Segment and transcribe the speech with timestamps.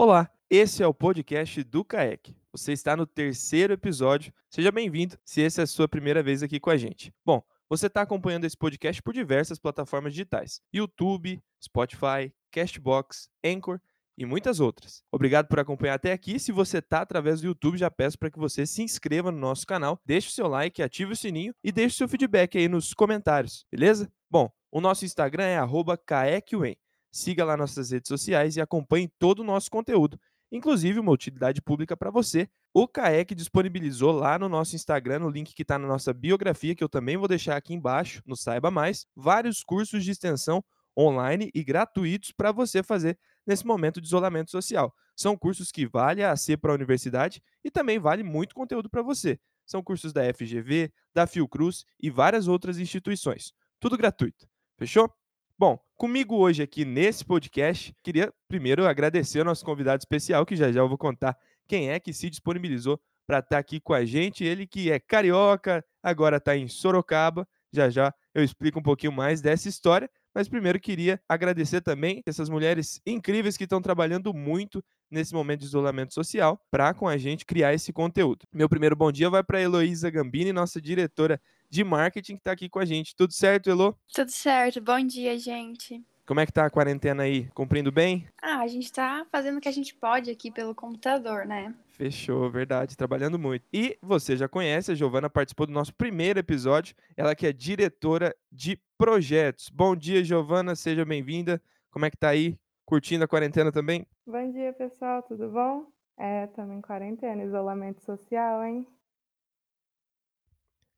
[0.00, 2.32] Olá, esse é o podcast do CAEC.
[2.52, 4.32] Você está no terceiro episódio.
[4.48, 7.12] Seja bem-vindo se essa é a sua primeira vez aqui com a gente.
[7.26, 13.80] Bom, você está acompanhando esse podcast por diversas plataformas digitais: YouTube, Spotify, Castbox, Anchor
[14.16, 15.02] e muitas outras.
[15.10, 16.38] Obrigado por acompanhar até aqui.
[16.38, 19.66] Se você está através do YouTube, já peço para que você se inscreva no nosso
[19.66, 22.94] canal, deixe o seu like, ative o sininho e deixe o seu feedback aí nos
[22.94, 24.08] comentários, beleza?
[24.30, 25.58] Bom, o nosso Instagram é
[26.06, 26.76] @caecuen.
[27.18, 30.20] Siga lá nossas redes sociais e acompanhe todo o nosso conteúdo,
[30.52, 32.48] inclusive uma utilidade pública para você.
[32.72, 36.84] O CAEC disponibilizou lá no nosso Instagram, no link que está na nossa biografia, que
[36.84, 40.64] eu também vou deixar aqui embaixo, no Saiba Mais, vários cursos de extensão
[40.96, 44.94] online e gratuitos para você fazer nesse momento de isolamento social.
[45.16, 49.02] São cursos que vale a ser para a universidade e também vale muito conteúdo para
[49.02, 49.40] você.
[49.66, 53.52] São cursos da FGV, da Fiocruz e várias outras instituições.
[53.80, 54.48] Tudo gratuito.
[54.78, 55.17] Fechou?
[55.60, 60.70] Bom, comigo hoje aqui nesse podcast, queria primeiro agradecer ao nosso convidado especial, que já
[60.70, 64.04] já eu vou contar quem é que se disponibilizou para estar tá aqui com a
[64.04, 64.44] gente.
[64.44, 67.44] Ele que é carioca, agora está em Sorocaba.
[67.72, 70.08] Já já eu explico um pouquinho mais dessa história.
[70.32, 74.80] Mas primeiro queria agradecer também essas mulheres incríveis que estão trabalhando muito
[75.10, 78.46] nesse momento de isolamento social para com a gente criar esse conteúdo.
[78.54, 81.40] Meu primeiro bom dia vai para Heloísa Gambini, nossa diretora
[81.70, 83.14] de marketing que está aqui com a gente.
[83.14, 83.96] Tudo certo, Elo?
[84.12, 84.80] Tudo certo.
[84.80, 86.04] Bom dia, gente.
[86.28, 87.48] Como é que tá a quarentena aí?
[87.54, 88.28] Cumprindo bem?
[88.42, 91.74] Ah, a gente tá fazendo o que a gente pode aqui pelo computador, né?
[91.88, 93.64] Fechou, verdade, trabalhando muito.
[93.72, 98.36] E você já conhece, a Giovana participou do nosso primeiro episódio, ela que é diretora
[98.52, 99.70] de projetos.
[99.70, 101.62] Bom dia, Giovana, seja bem-vinda.
[101.90, 102.58] Como é que tá aí?
[102.84, 104.06] Curtindo a quarentena também?
[104.26, 105.86] Bom dia, pessoal, tudo bom?
[106.18, 108.86] É, também quarentena, isolamento social, hein?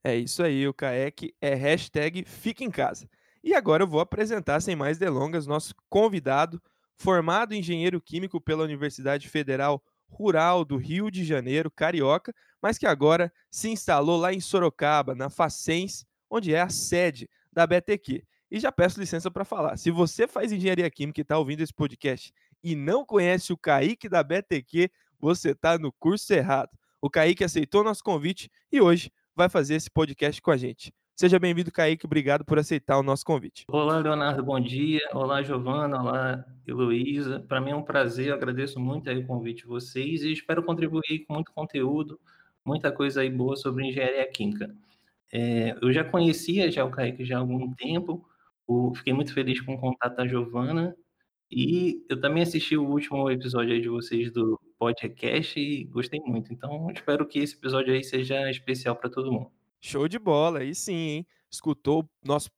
[0.02, 3.08] É isso aí, o CAEC é hashtag Fica em Casa.
[3.44, 6.60] E agora eu vou apresentar, sem mais delongas, nosso convidado,
[6.96, 13.32] formado engenheiro químico pela Universidade Federal Rural do Rio de Janeiro, carioca, mas que agora
[13.50, 18.24] se instalou lá em Sorocaba, na Facens, onde é a sede da BTQ.
[18.50, 19.76] E já peço licença para falar.
[19.76, 22.32] Se você faz engenharia química e está ouvindo esse podcast
[22.62, 26.70] e não conhece o Kaique da BTQ, você está no curso errado.
[27.00, 30.92] O Kaique aceitou nosso convite e hoje vai fazer esse podcast com a gente.
[31.16, 32.06] Seja bem-vindo, Kaique.
[32.06, 33.64] Obrigado por aceitar o nosso convite.
[33.68, 34.42] Olá, Leonardo.
[34.42, 35.00] Bom dia.
[35.12, 36.00] Olá, Giovana.
[36.00, 37.40] Olá, Heloísa.
[37.40, 38.28] Para mim é um prazer.
[38.28, 42.18] Eu agradeço muito o convite de vocês e espero contribuir com muito conteúdo,
[42.64, 44.74] muita coisa aí boa sobre engenharia química.
[45.32, 48.26] É, eu já conhecia já o Kaique já há algum tempo.
[48.94, 50.96] Fiquei muito feliz com o contato da Giovana
[51.50, 56.50] e eu também assisti o último episódio de vocês do podcast e gostei muito.
[56.50, 59.50] Então, espero que esse episódio aí seja especial para todo mundo.
[59.78, 61.26] Show de bola, aí sim, hein?
[61.50, 62.50] Escutou nosso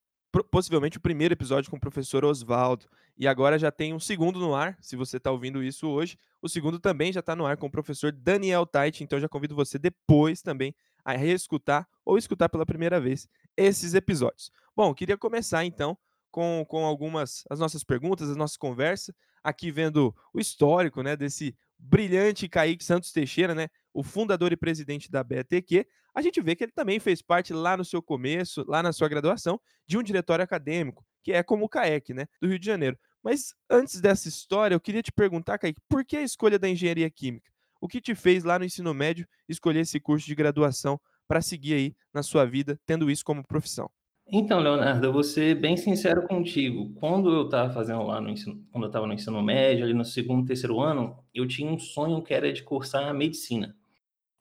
[0.51, 2.87] possivelmente o primeiro episódio com o professor Oswaldo.
[3.19, 6.17] E agora já tem um segundo no ar, se você está ouvindo isso hoje.
[6.41, 9.55] O segundo também já está no ar com o professor Daniel Tait, então já convido
[9.55, 10.75] você depois também
[11.05, 14.51] a reescutar ou escutar pela primeira vez esses episódios.
[14.75, 15.99] Bom, queria começar então
[16.31, 21.55] com, com algumas as nossas perguntas, as nossas conversas, aqui vendo o histórico né, desse
[21.83, 26.65] brilhante Kaique Santos Teixeira, né, o fundador e presidente da BTQ, a gente vê que
[26.65, 30.45] ele também fez parte lá no seu começo, lá na sua graduação, de um diretório
[30.45, 32.99] acadêmico, que é como o CAEC, né, do Rio de Janeiro.
[33.23, 37.11] Mas antes dessa história, eu queria te perguntar, Kaique, por que a escolha da engenharia
[37.11, 37.51] química?
[37.81, 41.75] O que te fez lá no ensino médio escolher esse curso de graduação para seguir
[41.75, 43.91] aí na sua vida, tendo isso como profissão?
[44.27, 46.95] Então, Leonardo, eu vou ser bem sincero contigo.
[46.95, 50.05] Quando eu estava fazendo lá no ensino, quando eu estava no ensino médio, ali no
[50.05, 53.77] segundo, terceiro ano, eu tinha um sonho que era de cursar medicina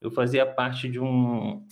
[0.01, 1.65] eu fazia parte de um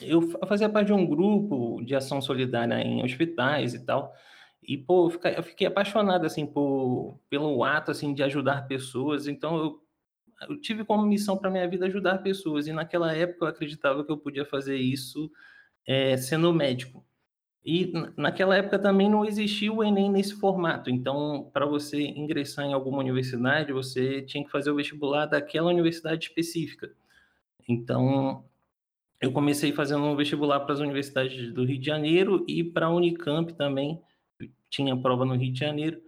[0.00, 4.12] eu fazia parte de um grupo de ação solidária em hospitais e tal.
[4.62, 9.28] E pô, eu fiquei apaixonado assim por pelo ato assim de ajudar pessoas.
[9.28, 9.84] Então eu
[10.48, 14.12] eu tive como missão para minha vida ajudar pessoas e naquela época eu acreditava que
[14.12, 15.30] eu podia fazer isso
[15.86, 17.04] é, sendo médico.
[17.64, 20.90] E naquela época também não existia o Enem nesse formato.
[20.90, 26.26] Então, para você ingressar em alguma universidade, você tinha que fazer o vestibular daquela universidade
[26.26, 26.92] específica.
[27.66, 28.44] Então,
[29.18, 32.90] eu comecei fazendo um vestibular para as universidades do Rio de Janeiro e para a
[32.90, 33.98] Unicamp também,
[34.68, 36.02] tinha prova no Rio de Janeiro,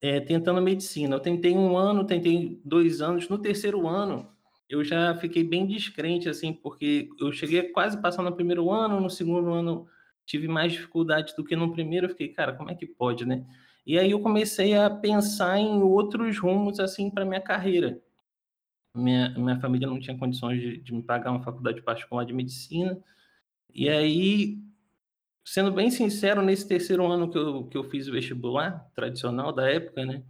[0.00, 1.16] é, tentando medicina.
[1.16, 3.28] Eu tentei um ano, tentei dois anos.
[3.28, 4.28] No terceiro ano,
[4.68, 9.10] eu já fiquei bem descrente, assim, porque eu cheguei quase passar no primeiro ano, no
[9.10, 9.88] segundo ano
[10.26, 12.06] tive mais dificuldade do que no primeiro.
[12.06, 13.44] Eu fiquei, cara, como é que pode, né?
[13.86, 18.00] E aí eu comecei a pensar em outros rumos, assim, para minha carreira
[18.94, 22.98] minha, minha família não tinha condições de, de me pagar uma faculdade particular de medicina.
[23.74, 24.58] E aí,
[25.44, 29.68] sendo bem sincero, nesse terceiro ano que eu, que eu fiz o vestibular tradicional da
[29.70, 30.22] época, né?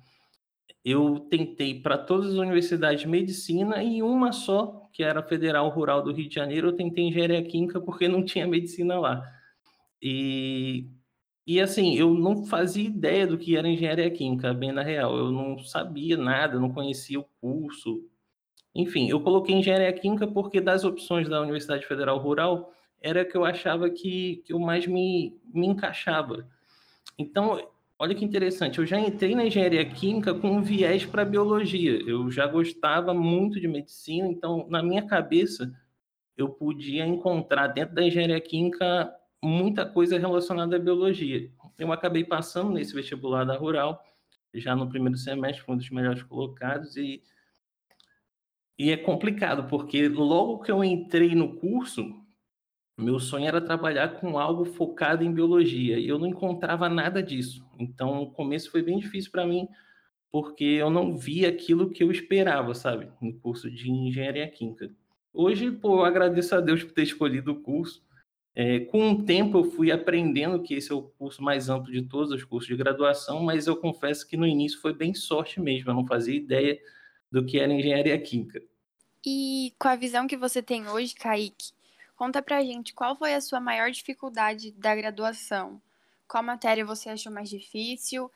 [0.84, 5.68] eu tentei para todas as universidades de medicina e uma só, que era a Federal
[5.68, 9.22] Rural do Rio de Janeiro, eu tentei engenharia química porque não tinha medicina lá.
[10.02, 10.88] E,
[11.46, 15.16] e assim, eu não fazia ideia do que era engenharia química, bem na real.
[15.16, 18.04] Eu não sabia nada, não conhecia o curso.
[18.74, 23.44] Enfim, eu coloquei engenharia química porque das opções da Universidade Federal Rural era que eu
[23.44, 26.48] achava que, que eu mais me, me encaixava.
[27.18, 32.00] Então, olha que interessante, eu já entrei na engenharia química com um viés para biologia.
[32.06, 35.72] Eu já gostava muito de medicina, então, na minha cabeça,
[36.36, 41.50] eu podia encontrar dentro da engenharia química muita coisa relacionada à biologia.
[41.78, 44.02] Eu acabei passando nesse vestibular da Rural,
[44.54, 47.22] já no primeiro semestre, foi um dos melhores colocados, e,
[48.78, 52.22] e é complicado, porque logo que eu entrei no curso,
[52.96, 57.66] meu sonho era trabalhar com algo focado em biologia e eu não encontrava nada disso.
[57.78, 59.66] Então, o começo foi bem difícil para mim,
[60.30, 64.90] porque eu não via aquilo que eu esperava, sabe, no curso de engenharia química.
[65.32, 68.04] Hoje, pô, eu agradeço a Deus por ter escolhido o curso.
[68.54, 72.02] É, com o tempo, eu fui aprendendo que esse é o curso mais amplo de
[72.02, 75.90] todos os cursos de graduação, mas eu confesso que no início foi bem sorte mesmo,
[75.90, 76.78] eu não fazia ideia
[77.30, 78.62] do que era engenharia química.
[79.24, 81.72] E com a visão que você tem hoje, Kaique,
[82.22, 85.82] Conta pra gente qual foi a sua maior dificuldade da graduação.
[86.28, 88.30] Qual matéria você achou mais difícil?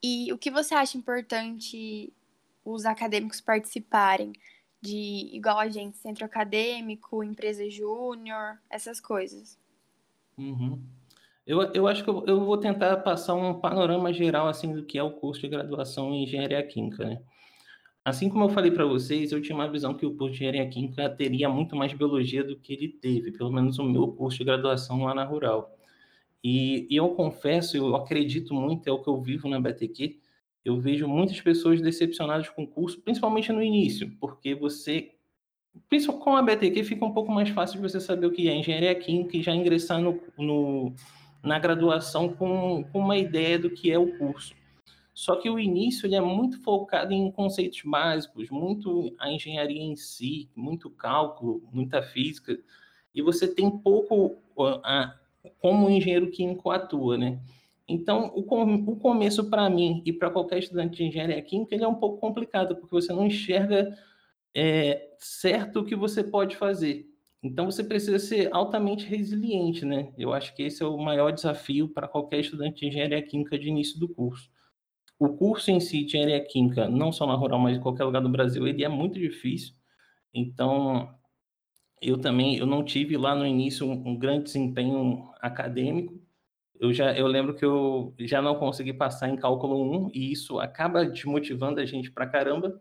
[0.00, 2.12] E o que você acha importante
[2.64, 4.32] os acadêmicos participarem?
[4.84, 9.58] De igual a gente, centro acadêmico, empresa júnior, essas coisas.
[10.36, 10.82] Uhum.
[11.46, 14.98] Eu, eu acho que eu, eu, vou tentar passar um panorama geral assim do que
[14.98, 17.22] é o curso de graduação em engenharia química, né?
[18.04, 20.68] Assim como eu falei para vocês, eu tinha uma visão que o curso de engenharia
[20.68, 24.44] química teria muito mais biologia do que ele teve, pelo menos o meu curso de
[24.44, 25.74] graduação lá na Rural.
[26.42, 30.20] E, e eu confesso, eu acredito muito, é o que eu vivo na BTQ,
[30.64, 35.12] eu vejo muitas pessoas decepcionadas com o curso, principalmente no início, porque você,
[35.88, 38.54] principalmente com a BTQ, fica um pouco mais fácil de você saber o que é
[38.54, 40.94] engenharia química e já ingressar no, no
[41.42, 44.54] na graduação com, com uma ideia do que é o curso.
[45.12, 49.94] Só que o início ele é muito focado em conceitos básicos, muito a engenharia em
[49.94, 52.58] si, muito cálculo, muita física,
[53.14, 54.36] e você tem pouco
[54.82, 55.14] a,
[55.60, 57.38] como o engenheiro químico atua, né?
[57.86, 58.40] Então, o,
[58.92, 62.18] o começo para mim e para qualquer estudante de engenharia química ele é um pouco
[62.18, 63.94] complicado, porque você não enxerga
[64.54, 67.06] é, certo o que você pode fazer.
[67.42, 70.12] Então, você precisa ser altamente resiliente, né?
[70.16, 73.68] Eu acho que esse é o maior desafio para qualquer estudante de engenharia química de
[73.68, 74.50] início do curso
[75.18, 78.20] o curso em si de engenharia química, não só na rural, mas em qualquer lugar
[78.20, 79.74] do Brasil, ele é muito difícil.
[80.32, 81.14] Então,
[82.00, 86.20] eu também eu não tive lá no início um, um grande desempenho acadêmico.
[86.78, 90.58] Eu já eu lembro que eu já não consegui passar em cálculo 1 e isso
[90.58, 92.80] acaba desmotivando a gente pra caramba.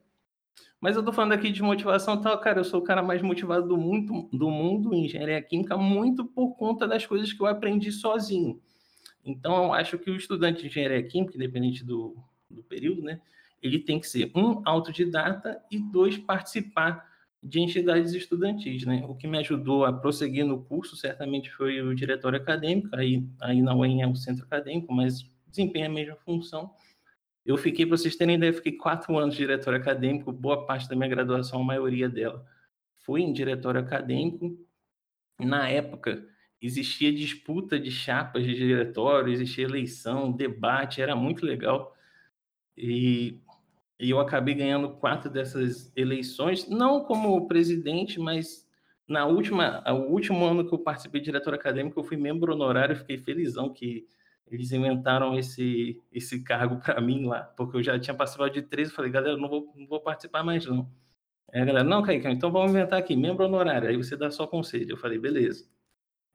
[0.79, 3.67] Mas eu tô falando aqui de motivação tal, cara, eu sou o cara mais motivado
[3.67, 7.91] do mundo, do mundo em engenharia química muito por conta das coisas que eu aprendi
[7.91, 8.61] sozinho.
[9.23, 12.17] Então, eu acho que o estudante de engenharia química, independente do,
[12.49, 13.21] do período, né,
[13.61, 17.12] ele tem que ser, um, autodidata e, dois, participar
[17.43, 18.85] de entidades estudantis.
[18.85, 19.03] Né?
[19.07, 23.61] O que me ajudou a prosseguir no curso, certamente, foi o diretório acadêmico, aí, aí
[23.61, 26.73] na UEM é o centro acadêmico, mas desempenha a mesma função.
[27.45, 30.95] Eu fiquei, para vocês terem ideia, fiquei quatro anos de diretório acadêmico, boa parte da
[30.95, 32.45] minha graduação, a maioria dela,
[32.99, 34.57] foi em diretório acadêmico.
[35.37, 36.25] Na época,
[36.61, 41.93] existia disputa de chapas de diretório, existia eleição, debate, era muito legal.
[42.77, 43.41] E,
[44.03, 48.67] e eu acabei ganhando quatro dessas eleições, não como presidente, mas
[49.07, 52.97] na última, o último ano que eu participei de diretor acadêmico, eu fui membro honorário,
[52.97, 54.05] fiquei felizão que
[54.45, 58.91] eles inventaram esse, esse cargo para mim lá, porque eu já tinha participado de três,
[58.91, 60.91] falei, galera, não vou, não vou participar mais não.
[61.53, 64.45] Aí a galera, não, Kaique, então vamos inventar aqui, membro honorário, aí você dá só
[64.45, 64.91] conselho.
[64.91, 65.65] Eu falei, beleza.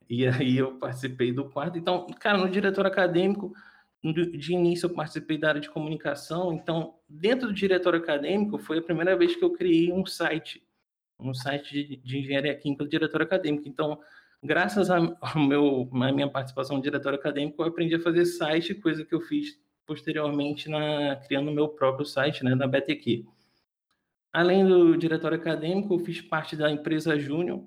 [0.08, 1.76] E aí eu participei do quarto.
[1.76, 3.52] Então, cara, no diretor acadêmico,
[4.02, 6.52] de início eu participei da área de comunicação.
[6.52, 10.62] Então, dentro do diretor acadêmico, foi a primeira vez que eu criei um site,
[11.18, 13.68] um site de, de engenharia química do diretor acadêmico.
[13.68, 13.98] Então,
[14.42, 19.04] graças ao meu, à minha participação no diretor acadêmico, eu aprendi a fazer site, coisa
[19.04, 23.24] que eu fiz posteriormente na criando meu próprio site, né, na BTQ.
[24.32, 27.66] Além do diretório acadêmico, eu fiz parte da empresa Júnior,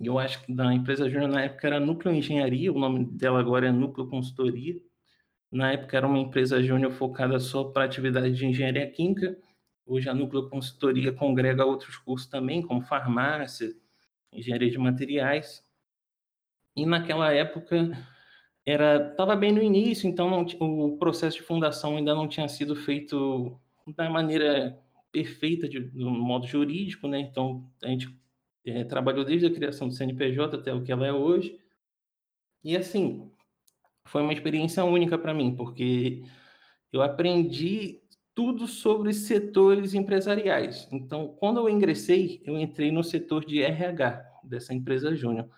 [0.00, 3.68] eu acho que da empresa Júnior na época era Núcleo Engenharia, o nome dela agora
[3.68, 4.80] é Núcleo Consultoria.
[5.52, 9.36] Na época era uma empresa júnior focada só para atividade de engenharia química.
[9.84, 13.74] Hoje a Núcleo Consultoria congrega outros cursos também, como farmácia,
[14.32, 15.62] engenharia de materiais.
[16.74, 17.90] E naquela época
[18.64, 22.74] era estava bem no início, então não, o processo de fundação ainda não tinha sido
[22.74, 23.60] feito
[23.94, 24.80] da maneira
[25.10, 27.20] perfeita de, no modo jurídico, né?
[27.20, 28.08] Então a gente
[28.64, 31.58] é, trabalhou desde a criação do CNPJ até o que ela é hoje.
[32.64, 33.31] E assim,
[34.06, 36.22] foi uma experiência única para mim, porque
[36.92, 38.00] eu aprendi
[38.34, 40.88] tudo sobre setores empresariais.
[40.90, 45.48] Então, quando eu ingressei, eu entrei no setor de RH dessa empresa júnior.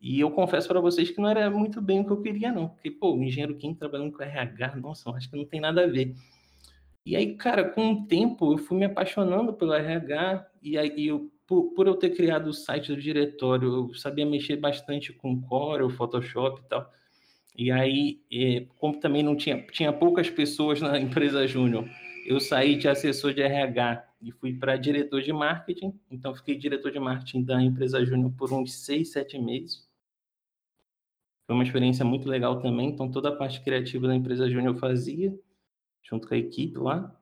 [0.00, 2.68] E eu confesso para vocês que não era muito bem o que eu queria, não.
[2.68, 6.14] Porque, pô, engenheiro químico trabalhando com RH, nossa, acho que não tem nada a ver.
[7.06, 11.30] E aí, cara, com o tempo, eu fui me apaixonando pelo RH, e aí eu,
[11.46, 15.88] por, por eu ter criado o site do diretório, eu sabia mexer bastante com Corel,
[15.90, 16.90] Photoshop e tal.
[17.56, 18.20] E aí,
[18.78, 21.88] como também não tinha, tinha poucas pessoas na empresa júnior,
[22.26, 26.00] eu saí de assessor de RH e fui para diretor de marketing.
[26.10, 29.86] Então, fiquei diretor de marketing da empresa Júnior por uns seis, sete meses.
[31.46, 32.88] Foi uma experiência muito legal também.
[32.88, 35.38] Então, toda a parte criativa da empresa Júnior eu fazia,
[36.02, 37.14] junto com a equipe lá.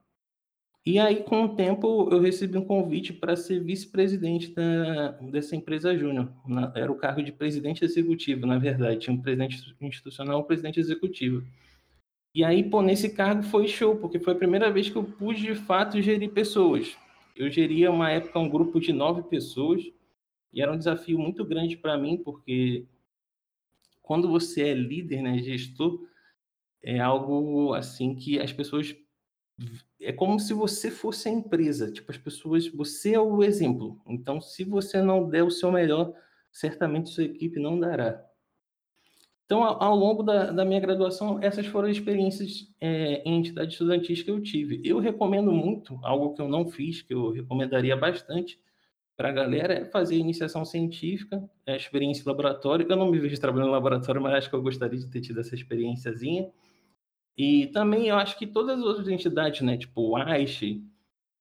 [0.85, 4.53] E aí, com o tempo, eu recebi um convite para ser vice-presidente
[5.31, 6.29] dessa empresa Júnior.
[6.75, 8.99] Era o cargo de presidente executivo, na verdade.
[8.99, 11.41] Tinha um presidente institucional e um presidente executivo.
[12.35, 15.41] E aí, pô, nesse cargo foi show, porque foi a primeira vez que eu pude,
[15.41, 16.97] de fato, gerir pessoas.
[17.33, 19.83] Eu geria, uma época, um grupo de nove pessoas,
[20.51, 22.85] e era um desafio muito grande para mim, porque
[24.01, 26.05] quando você é líder, né, gestor,
[26.81, 28.93] é algo assim que as pessoas
[30.01, 34.01] é como se você fosse a empresa, tipo as pessoas, você é o exemplo.
[34.07, 36.13] Então, se você não der o seu melhor,
[36.51, 38.23] certamente sua equipe não dará.
[39.45, 44.23] Então, ao, longo da, da, minha graduação, essas foram as experiências é, em entidade estudantis
[44.23, 44.81] que eu tive.
[44.83, 48.59] Eu recomendo muito, algo que eu não fiz, que eu recomendaria bastante
[49.15, 52.87] para a galera, é fazer iniciação científica, é, experiência em laboratório.
[52.89, 55.39] Eu não me vejo trabalhando no laboratório, mas acho que eu gostaria de ter tido
[55.39, 56.49] essa experiênciazinha.
[57.37, 60.81] E também eu acho que todas as outras entidades, né, tipo AISH,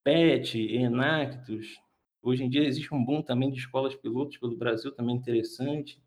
[0.02, 1.78] PET, Enactus,
[2.22, 6.02] hoje em dia existe um boom também de escolas pilotos pelo Brasil, também interessante.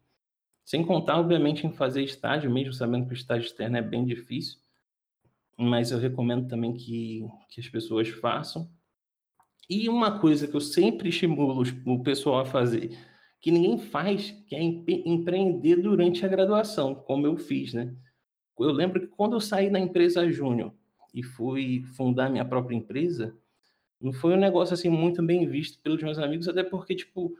[0.63, 4.59] Sem contar, obviamente, em fazer estágio, mesmo sabendo que o estágio externo é bem difícil,
[5.57, 8.69] mas eu recomendo também que, que as pessoas façam.
[9.69, 12.97] E uma coisa que eu sempre estimulo o pessoal a fazer,
[13.39, 17.95] que ninguém faz, que é empreender durante a graduação, como eu fiz, né?
[18.59, 20.73] Eu lembro que quando eu saí da empresa Júnior
[21.13, 23.35] e fui fundar minha própria empresa,
[23.99, 27.33] não foi um negócio assim muito bem visto pelos meus amigos, até porque, tipo,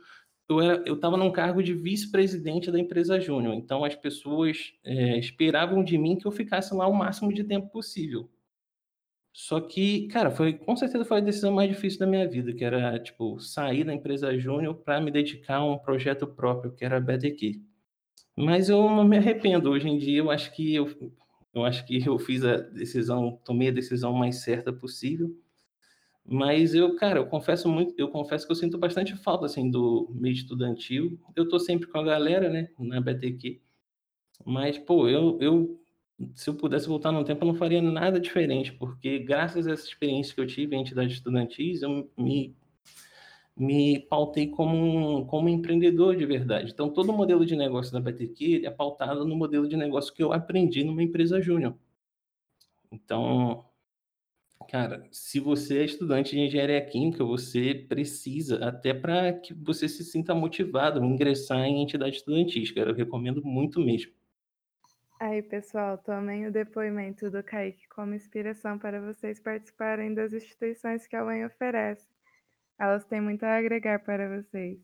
[0.47, 5.17] eu era, eu estava num cargo de vice-presidente da empresa Júnior, então as pessoas é,
[5.17, 8.29] esperavam de mim que eu ficasse lá o máximo de tempo possível.
[9.33, 12.63] Só que, cara, foi com certeza foi a decisão mais difícil da minha vida, que
[12.63, 16.97] era tipo sair da empresa Júnior para me dedicar a um projeto próprio, que era
[16.97, 17.61] a BTQ.
[18.35, 19.69] Mas eu não me arrependo.
[19.69, 21.11] Hoje em dia eu acho que eu,
[21.53, 25.35] eu acho que eu fiz a decisão, tomei a decisão mais certa possível.
[26.27, 30.09] Mas eu, cara, eu confesso muito, eu confesso que eu sinto bastante falta assim do
[30.13, 31.19] meio estudantil.
[31.35, 33.61] Eu tô sempre com a galera, né, na BTQ.
[34.43, 35.79] Mas pô, eu, eu
[36.33, 39.85] se eu pudesse voltar no tempo, eu não faria nada diferente, porque graças a essa
[39.85, 42.55] experiência que eu tive em entidades estudantis, eu me
[43.57, 46.71] me pautei como um, como empreendedor de verdade.
[46.71, 50.23] Então, todo o modelo de negócio da BTQ é pautado no modelo de negócio que
[50.23, 51.75] eu aprendi numa empresa júnior.
[52.91, 53.65] Então,
[54.69, 60.03] Cara, se você é estudante de engenharia química, você precisa, até para que você se
[60.03, 62.89] sinta motivado ingressar em entidade estudantil, cara.
[62.89, 64.11] Eu recomendo muito mesmo.
[65.19, 71.15] Aí, pessoal, tomem o depoimento do Kaique como inspiração para vocês participarem das instituições que
[71.15, 72.14] a UEM oferece.
[72.79, 74.79] Elas têm muito a agregar para vocês.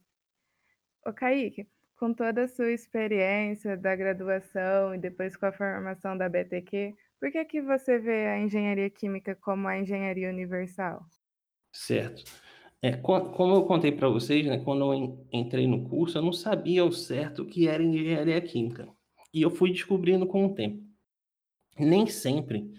[1.05, 1.67] Ô, Kaique,
[1.97, 7.31] com toda a sua experiência da graduação e depois com a formação da BTQ, por
[7.31, 11.05] que, que você vê a engenharia química como a engenharia universal?
[11.71, 12.23] Certo.
[12.81, 16.81] É, como eu contei para vocês, né, quando eu entrei no curso, eu não sabia
[16.81, 18.87] ao certo o que era engenharia química.
[19.31, 20.83] E eu fui descobrindo com o tempo.
[21.77, 22.73] Nem sempre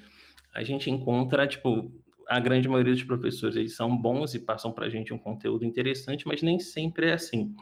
[0.52, 1.92] a gente encontra, tipo,
[2.32, 5.66] a grande maioria dos professores, eles são bons e passam para a gente um conteúdo
[5.66, 7.54] interessante, mas nem sempre é assim.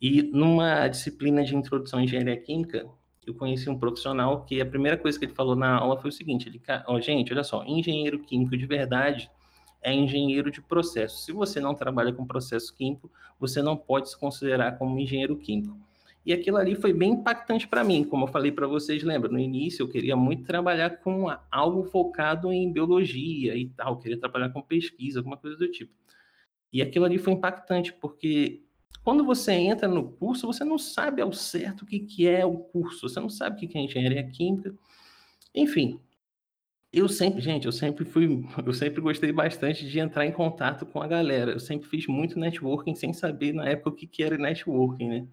[0.00, 2.84] E numa disciplina de introdução à engenharia química,
[3.24, 6.12] eu conheci um profissional que a primeira coisa que ele falou na aula foi o
[6.12, 9.30] seguinte: ele, oh, gente, olha só, engenheiro químico de verdade
[9.80, 11.24] é engenheiro de processo.
[11.24, 15.76] Se você não trabalha com processo químico, você não pode se considerar como engenheiro químico.
[16.24, 19.28] E aquilo ali foi bem impactante para mim, como eu falei para vocês, lembra?
[19.30, 24.50] No início eu queria muito trabalhar com algo focado em biologia e tal, queria trabalhar
[24.50, 25.92] com pesquisa, alguma coisa do tipo.
[26.72, 28.62] E aquilo ali foi impactante, porque
[29.04, 32.56] quando você entra no curso, você não sabe ao certo o que, que é o
[32.58, 34.74] curso, você não sabe o que é engenharia química.
[35.54, 36.00] Enfim,
[36.92, 41.00] Eu sempre, gente, eu sempre fui, eu sempre gostei bastante de entrar em contato com
[41.00, 41.52] a galera.
[41.52, 45.26] Eu sempre fiz muito networking sem saber na época o que, que era networking, né?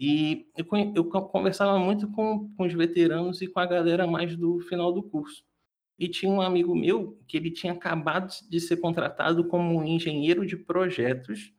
[0.00, 4.58] E eu, eu conversava muito com, com os veteranos e com a galera mais do
[4.60, 5.44] final do curso.
[5.98, 10.56] E tinha um amigo meu que ele tinha acabado de ser contratado como engenheiro de
[10.56, 11.52] projetos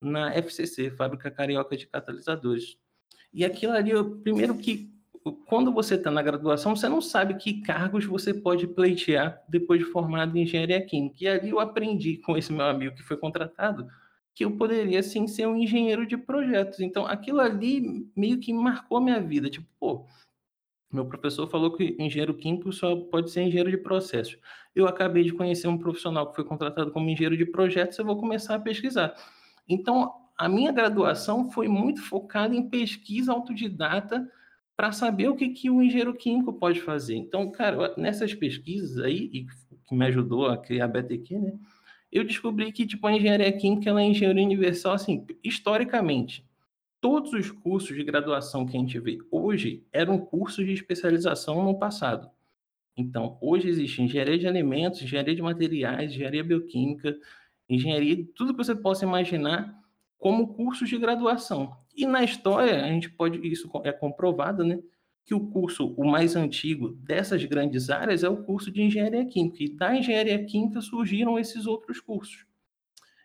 [0.00, 2.78] na FCC, Fábrica Carioca de Catalisadores.
[3.30, 4.90] E aquilo ali, primeiro que
[5.46, 9.84] quando você está na graduação, você não sabe que cargos você pode pleitear depois de
[9.84, 11.18] formado em engenharia química.
[11.20, 13.86] E ali eu aprendi com esse meu amigo que foi contratado
[14.34, 16.80] que eu poderia sim ser um engenheiro de projetos.
[16.80, 19.50] Então, aquilo ali meio que marcou minha vida.
[19.50, 20.06] Tipo, pô,
[20.92, 24.38] meu professor falou que engenheiro químico só pode ser engenheiro de processos.
[24.74, 28.18] Eu acabei de conhecer um profissional que foi contratado como engenheiro de projetos, eu vou
[28.18, 29.14] começar a pesquisar.
[29.68, 34.30] Então, a minha graduação foi muito focada em pesquisa autodidata
[34.76, 37.16] para saber o que, que o engenheiro químico pode fazer.
[37.16, 39.46] Então, cara, nessas pesquisas aí, que
[39.94, 41.52] me ajudou a criar a BTQ, né?
[42.12, 46.46] Eu descobri que tipo, a engenharia química ela é engenharia universal, assim, historicamente.
[47.00, 51.78] Todos os cursos de graduação que a gente vê hoje eram cursos de especialização no
[51.78, 52.30] passado.
[52.96, 57.16] Então, hoje existe engenharia de alimentos, engenharia de materiais, engenharia bioquímica,
[57.68, 59.74] engenharia, tudo que você possa imaginar
[60.18, 61.76] como cursos de graduação.
[61.96, 64.78] E na história, a gente pode, isso é comprovado, né?
[65.24, 69.62] Que o curso, o mais antigo dessas grandes áreas é o curso de engenharia química.
[69.62, 72.44] E da engenharia química surgiram esses outros cursos.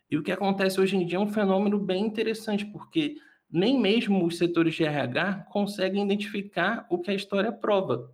[0.09, 3.15] E o que acontece hoje em dia é um fenômeno bem interessante, porque
[3.51, 8.13] nem mesmo os setores de RH conseguem identificar o que a história prova.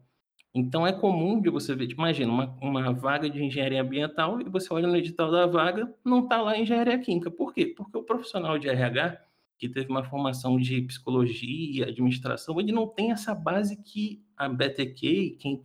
[0.55, 4.71] Então é comum de você ver, imagina, uma, uma vaga de engenharia ambiental e você
[4.71, 7.31] olha no edital da vaga, não está lá engenharia química.
[7.31, 7.65] Por quê?
[7.65, 9.19] Porque o profissional de RH
[9.63, 15.37] que teve uma formação de psicologia, administração, ele não tem essa base que a BTQ,
[15.39, 15.63] quem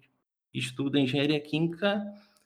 [0.54, 2.00] estuda engenharia química,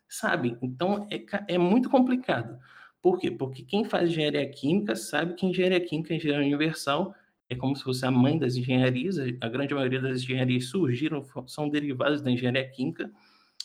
[0.09, 0.57] sabe.
[0.63, 2.59] Então, é, é muito complicado.
[3.03, 3.31] Por quê?
[3.31, 7.15] Porque quem faz engenharia química sabe que engenharia química é engenharia universal,
[7.51, 11.69] é como se fosse a mãe das engenharias, a grande maioria das engenharias surgiram, são
[11.69, 13.13] derivadas da engenharia química,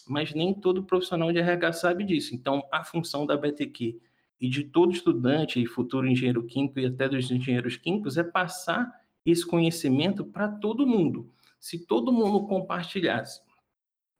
[0.05, 2.35] mas nem todo profissional de RH sabe disso.
[2.35, 3.97] Então, a função da BTQ
[4.39, 8.91] e de todo estudante e futuro engenheiro químico e até dos engenheiros químicos é passar
[9.25, 11.31] esse conhecimento para todo mundo.
[11.59, 13.41] Se todo mundo compartilhasse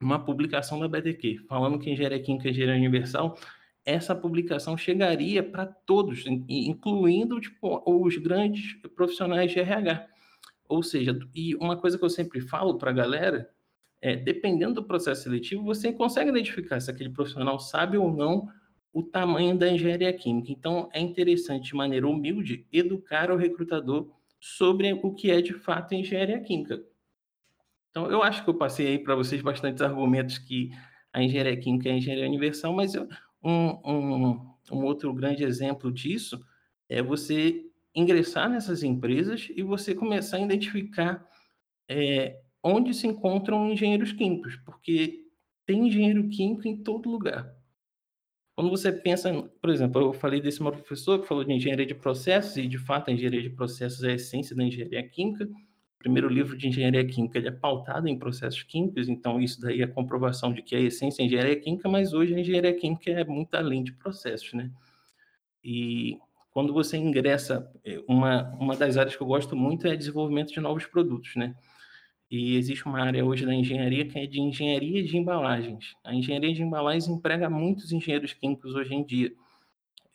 [0.02, 3.38] uma publicação da BTQ falando que engenharia química é engenharia universal,
[3.86, 10.08] essa publicação chegaria para todos, incluindo tipo, os grandes profissionais de RH.
[10.68, 13.50] Ou seja, e uma coisa que eu sempre falo para a galera
[14.02, 18.50] é, dependendo do processo seletivo, você consegue identificar se aquele profissional sabe ou não
[18.98, 20.52] o tamanho da engenharia química.
[20.52, 25.94] Então, é interessante, de maneira humilde, educar o recrutador sobre o que é de fato
[25.94, 26.84] engenharia química.
[27.92, 30.72] Então, eu acho que eu passei aí para vocês bastantes argumentos que
[31.14, 33.08] a engenharia química é engenharia universal, mas eu,
[33.44, 36.44] um, um, um outro grande exemplo disso
[36.90, 41.24] é você ingressar nessas empresas e você começar a identificar
[41.88, 45.28] é, onde se encontram engenheiros químicos, porque
[45.68, 47.56] tem engenheiro químico em todo lugar.
[48.58, 51.94] Quando você pensa, por exemplo, eu falei desse meu professor que falou de engenharia de
[51.94, 55.46] processos, e de fato a engenharia de processos é a essência da engenharia química.
[55.46, 59.82] O primeiro livro de engenharia química ele é pautado em processos químicos, então isso daí
[59.82, 63.12] é a comprovação de que a essência é engenharia química, mas hoje a engenharia química
[63.12, 64.72] é muito além de processos, né?
[65.64, 66.18] E
[66.50, 70.60] quando você ingressa, é, uma, uma das áreas que eu gosto muito é desenvolvimento de
[70.60, 71.54] novos produtos, né?
[72.30, 75.96] E existe uma área hoje da engenharia que é de engenharia de embalagens.
[76.04, 79.34] A engenharia de embalagens emprega muitos engenheiros químicos hoje em dia.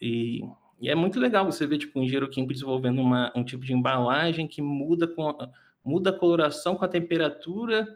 [0.00, 0.42] E,
[0.78, 3.72] e é muito legal você ver tipo, um engenheiro químico desenvolvendo uma, um tipo de
[3.72, 5.34] embalagem que muda, com,
[5.82, 7.88] muda a coloração com a temperatura.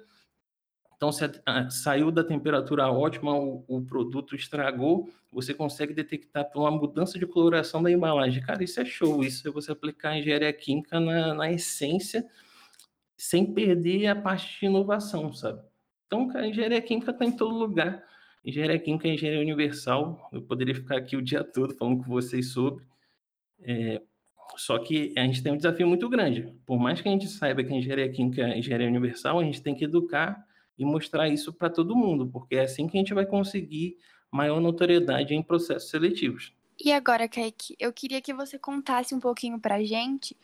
[0.96, 6.70] Então, se a, saiu da temperatura ótima, o, o, produto estragou, você consegue detectar uma
[6.70, 8.42] mudança de coloração da embalagem.
[8.42, 9.22] Cara, isso é show.
[9.22, 12.26] Isso é você aplicar a engenharia química na, na essência
[13.16, 15.62] sem perder a parte de inovação, sabe?
[16.07, 18.05] Então, cara, engenharia química está em todo lugar.
[18.44, 20.29] Engenharia química é engenharia universal.
[20.33, 22.85] Eu poderia ficar aqui o dia todo falando com vocês sobre.
[23.61, 24.00] É,
[24.57, 26.55] só que a gente tem um desafio muito grande.
[26.64, 29.62] Por mais que a gente saiba que a engenharia química é engenharia universal, a gente
[29.62, 30.46] tem que educar
[30.79, 33.96] e mostrar isso para todo mundo, porque é assim que a gente vai conseguir
[34.31, 36.52] maior notoriedade em processos seletivos.
[36.79, 40.37] E agora, Kaique, eu queria que você contasse um pouquinho para a gente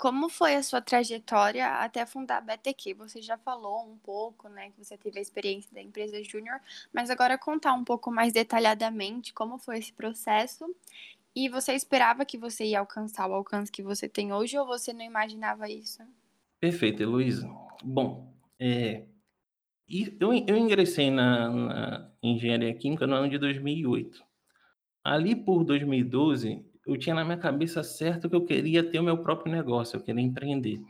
[0.00, 2.94] como foi a sua trajetória até fundar a BTQ?
[2.94, 6.58] Você já falou um pouco, né, que você teve a experiência da empresa júnior,
[6.90, 10.74] mas agora contar um pouco mais detalhadamente como foi esse processo
[11.36, 14.90] e você esperava que você ia alcançar o alcance que você tem hoje ou você
[14.94, 16.02] não imaginava isso?
[16.58, 17.46] Perfeito, Heloísa.
[17.84, 19.04] Bom, é,
[20.18, 24.24] eu, eu ingressei na, na engenharia química no ano de 2008.
[25.04, 29.18] Ali por 2012, eu tinha na minha cabeça certo que eu queria ter o meu
[29.18, 30.80] próprio negócio, eu queria empreender.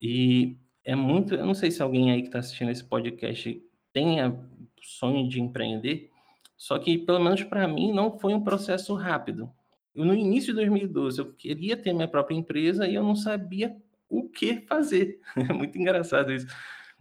[0.00, 4.36] E é muito, eu não sei se alguém aí que está assistindo esse podcast tenha
[4.82, 6.10] sonho de empreender,
[6.56, 9.50] só que pelo menos para mim não foi um processo rápido.
[9.94, 13.76] Eu, no início de 2012 eu queria ter minha própria empresa e eu não sabia
[14.08, 15.20] o que fazer.
[15.36, 16.46] É muito engraçado isso.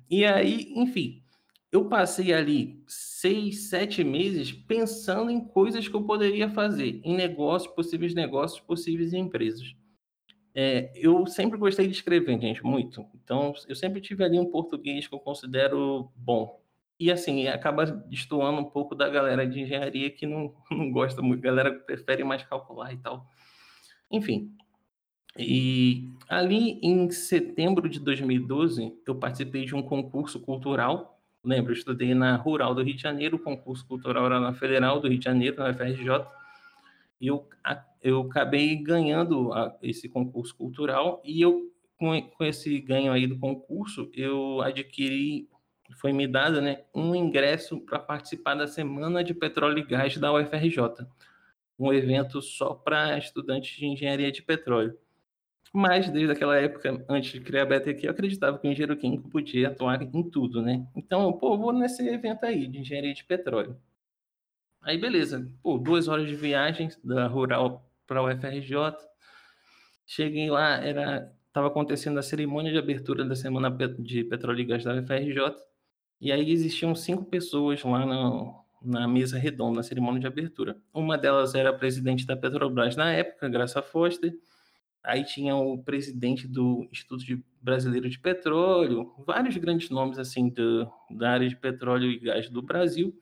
[0.10, 1.23] E aí, enfim,
[1.74, 7.74] eu passei ali seis, sete meses pensando em coisas que eu poderia fazer, em negócios,
[7.74, 9.76] possíveis negócios, possíveis empresas.
[10.54, 13.04] É, eu sempre gostei de escrever, gente, muito.
[13.16, 16.62] Então, eu sempre tive ali um português que eu considero bom.
[17.00, 21.40] E assim, acaba destoando um pouco da galera de engenharia que não, não gosta muito,
[21.40, 23.28] a galera prefere mais calcular e tal.
[24.12, 24.56] Enfim.
[25.36, 31.13] E ali em setembro de 2012, eu participei de um concurso cultural.
[31.44, 35.10] Lembro, eu estudei na Rural do Rio de Janeiro, concurso cultural era na Federal do
[35.10, 36.26] Rio de Janeiro, na FRJ.
[37.20, 37.48] E eu,
[38.02, 43.38] eu acabei ganhando a, esse concurso cultural e eu, com, com esse ganho aí do
[43.38, 45.50] concurso, eu adquiri
[46.00, 50.34] foi me dado né, um ingresso para participar da Semana de Petróleo e Gás da
[50.34, 51.06] UFRJ,
[51.78, 54.98] um evento só para estudantes de engenharia de petróleo.
[55.76, 59.28] Mas, desde aquela época, antes de criar a BTQ, eu acreditava que o engenheiro químico
[59.28, 60.86] podia atuar em tudo, né?
[60.96, 63.76] Então, pô, vou nesse evento aí, de engenharia de petróleo.
[64.84, 65.50] Aí, beleza.
[65.64, 68.76] Pô, duas horas de viagem da Rural para a UFRJ.
[70.06, 74.84] Cheguei lá, era estava acontecendo a cerimônia de abertura da Semana de Petróleo e Gás
[74.84, 75.56] da UFRJ.
[76.20, 80.76] E aí existiam cinco pessoas lá no, na mesa redonda, na cerimônia de abertura.
[80.94, 84.34] Uma delas era a presidente da Petrobras na época, Graça Foster.
[85.04, 90.90] Aí tinha o presidente do Instituto de Brasileiro de Petróleo, vários grandes nomes assim do,
[91.12, 93.14] da área de petróleo e gás do Brasil.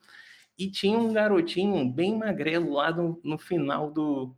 [0.56, 4.32] E tinha um garotinho bem magrelo lá no, no final do,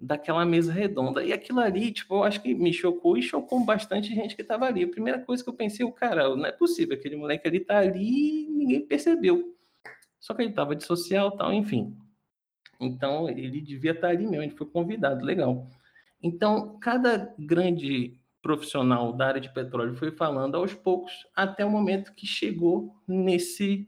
[0.00, 1.24] daquela mesa redonda.
[1.24, 4.66] E aquilo ali, tipo, eu acho que me chocou e chocou bastante gente que estava
[4.66, 4.84] ali.
[4.84, 7.78] A primeira coisa que eu pensei, o cara, não é possível, aquele moleque ali tá
[7.78, 9.54] ali e ninguém percebeu.
[10.18, 11.96] Só que ele tava de social tal, enfim.
[12.80, 15.66] Então, ele devia estar tá ali mesmo, ele foi convidado, legal.
[16.26, 22.14] Então, cada grande profissional da área de petróleo foi falando aos poucos, até o momento
[22.14, 23.86] que chegou nesse,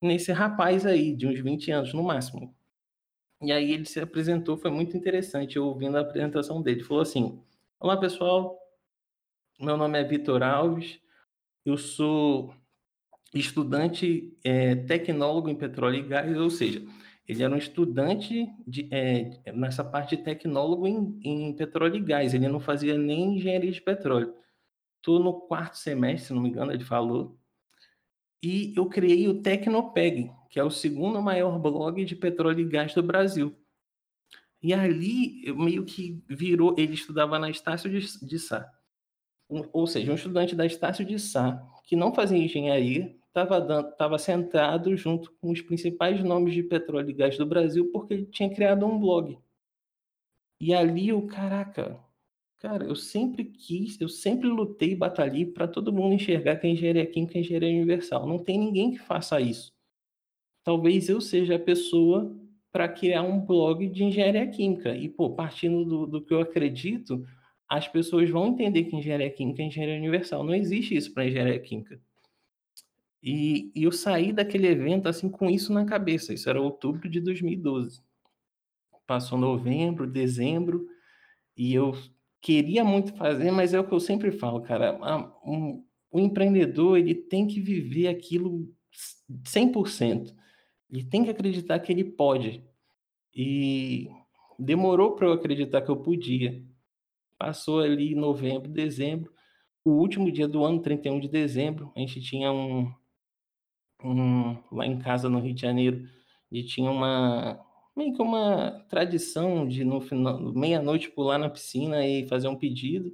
[0.00, 2.54] nesse rapaz aí, de uns 20 anos no máximo,
[3.40, 6.84] e aí ele se apresentou, foi muito interessante, eu ouvindo a apresentação dele.
[6.84, 7.42] Falou assim:
[7.78, 8.58] Olá pessoal,
[9.58, 11.00] meu nome é Vitor Alves,
[11.64, 12.54] eu sou
[13.32, 16.82] estudante é, tecnólogo em petróleo e gás, ou seja,
[17.30, 22.34] ele era um estudante de, é, nessa parte de tecnólogo em, em, petróleo e gás,
[22.34, 24.34] ele não fazia nem engenharia de petróleo.
[24.96, 27.38] Estou no quarto semestre, se não me engano, ele falou.
[28.42, 32.94] E eu criei o Tecnopeg, que é o segundo maior blog de petróleo e gás
[32.94, 33.56] do Brasil.
[34.60, 38.68] E ali, meio que virou, ele estudava na Estácio de, de Sá.
[39.48, 44.96] Um, ou seja, um estudante da Estácio de Sá, que não fazia engenharia, estava sentado
[44.96, 48.84] junto com os principais nomes de petróleo e gás do Brasil, porque ele tinha criado
[48.86, 49.38] um blog.
[50.60, 51.98] E ali, o caraca,
[52.58, 56.70] cara, eu sempre quis, eu sempre lutei e batalhei para todo mundo enxergar que a
[56.70, 58.26] engenharia química é engenharia universal.
[58.26, 59.72] Não tem ninguém que faça isso
[60.64, 62.36] talvez eu seja a pessoa
[62.72, 64.94] para criar um blog de engenharia química.
[64.94, 67.26] E, pô, partindo do, do que eu acredito,
[67.68, 70.44] as pessoas vão entender que engenharia química é engenharia universal.
[70.44, 72.00] Não existe isso para engenharia química.
[73.22, 76.32] E, e, eu saí daquele evento assim com isso na cabeça.
[76.32, 78.02] Isso era outubro de 2012.
[79.06, 80.86] Passou novembro, dezembro,
[81.56, 81.92] e eu
[82.40, 84.98] queria muito fazer, mas é o que eu sempre falo, cara.
[85.44, 88.72] Um, o empreendedor ele tem que viver aquilo
[89.44, 90.34] 100%.
[90.90, 92.64] Ele tem que acreditar que ele pode.
[93.34, 94.08] E
[94.58, 96.62] demorou para eu acreditar que eu podia.
[97.38, 99.32] Passou ali novembro, dezembro.
[99.84, 102.92] O último dia do ano, 31 de dezembro, a gente tinha um,
[104.04, 106.08] um lá em casa no Rio de Janeiro,
[106.50, 107.64] e tinha uma
[107.96, 113.12] meio que uma tradição de no final, meia-noite pular na piscina e fazer um pedido.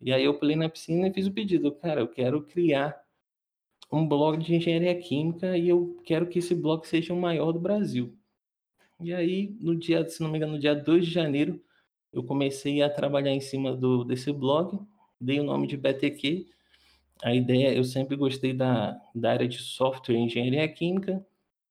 [0.00, 2.96] E aí eu pulei na piscina e fiz o pedido, cara, eu quero criar
[3.92, 7.60] um blog de engenharia química e eu quero que esse blog seja o maior do
[7.60, 8.16] Brasil.
[9.00, 11.62] E aí, no dia, se não me engano, no dia 2 de janeiro,
[12.12, 14.78] eu comecei a trabalhar em cima do, desse blog,
[15.20, 16.46] dei o nome de BTQ.
[17.22, 21.24] A ideia, eu sempre gostei da, da área de software engenharia química.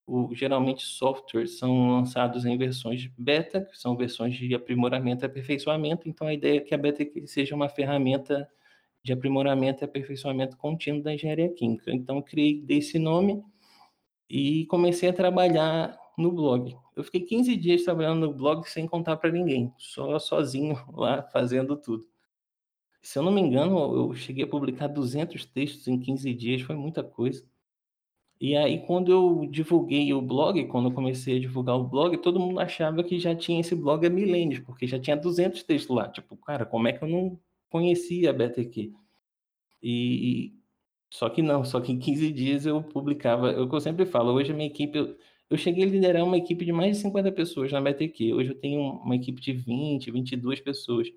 [0.07, 6.09] O, geralmente, softwares são lançados em versões beta, que são versões de aprimoramento e aperfeiçoamento.
[6.09, 8.49] Então, a ideia é que a BTQ seja uma ferramenta
[9.03, 11.91] de aprimoramento e aperfeiçoamento contínuo da engenharia química.
[11.91, 13.43] Então, criei desse nome
[14.29, 16.75] e comecei a trabalhar no blog.
[16.95, 21.75] Eu fiquei 15 dias trabalhando no blog sem contar para ninguém, só sozinho lá fazendo
[21.75, 22.07] tudo.
[23.05, 26.75] Se eu não me engano, eu cheguei a publicar 200 textos em 15 dias, foi
[26.75, 27.45] muita coisa.
[28.41, 32.39] E aí, quando eu divulguei o blog, quando eu comecei a divulgar o blog, todo
[32.39, 36.09] mundo achava que já tinha esse blog há milênios, porque já tinha 200 textos lá.
[36.09, 37.39] Tipo, cara, como é que eu não
[37.69, 38.91] conhecia a BTQ?
[39.83, 40.55] E
[41.11, 44.07] só que não, só que em 15 dias eu publicava, é o que eu sempre
[44.07, 45.15] falo, hoje a minha equipe, eu,
[45.49, 48.59] eu cheguei a liderar uma equipe de mais de 50 pessoas na BTQ, hoje eu
[48.59, 51.07] tenho uma equipe de 20, 22 pessoas,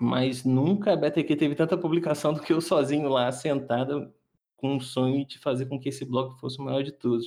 [0.00, 4.12] mas nunca a BTQ teve tanta publicação do que eu sozinho lá, sentado,
[4.56, 7.26] com um sonho de fazer com que esse blog fosse o maior de todos.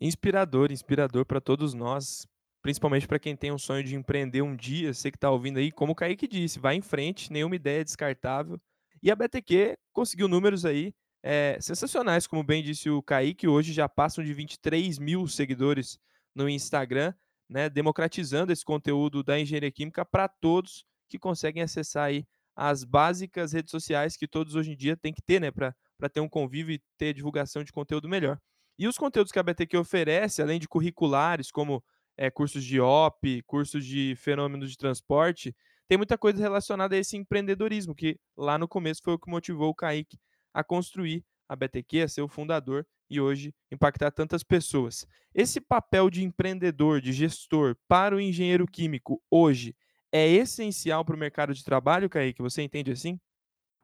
[0.00, 2.26] Inspirador, inspirador para todos nós,
[2.62, 5.70] principalmente para quem tem um sonho de empreender um dia, você que está ouvindo aí,
[5.70, 8.60] como o Kaique disse, vai em frente, nenhuma ideia é descartável,
[9.02, 13.88] e a BTQ conseguiu números aí é, sensacionais, como bem disse o Kaique, hoje já
[13.88, 15.98] passam de 23 mil seguidores
[16.34, 17.12] no Instagram,
[17.48, 22.24] né, democratizando esse conteúdo da engenharia química para todos que conseguem acessar aí
[22.56, 25.74] as básicas redes sociais que todos hoje em dia têm que ter, né, para
[26.12, 28.38] ter um convívio e ter divulgação de conteúdo melhor.
[28.78, 31.82] E os conteúdos que a BTQ oferece, além de curriculares, como
[32.16, 35.54] é, cursos de OP, cursos de fenômenos de transporte,
[35.88, 39.70] tem muita coisa relacionada a esse empreendedorismo, que lá no começo foi o que motivou
[39.70, 40.18] o Kaique
[40.54, 45.04] a construir a BTQ, a ser o fundador e hoje impactar tantas pessoas.
[45.34, 49.74] Esse papel de empreendedor, de gestor para o engenheiro químico hoje
[50.12, 52.42] é essencial para o mercado de trabalho, Kaique?
[52.42, 53.18] Você entende assim?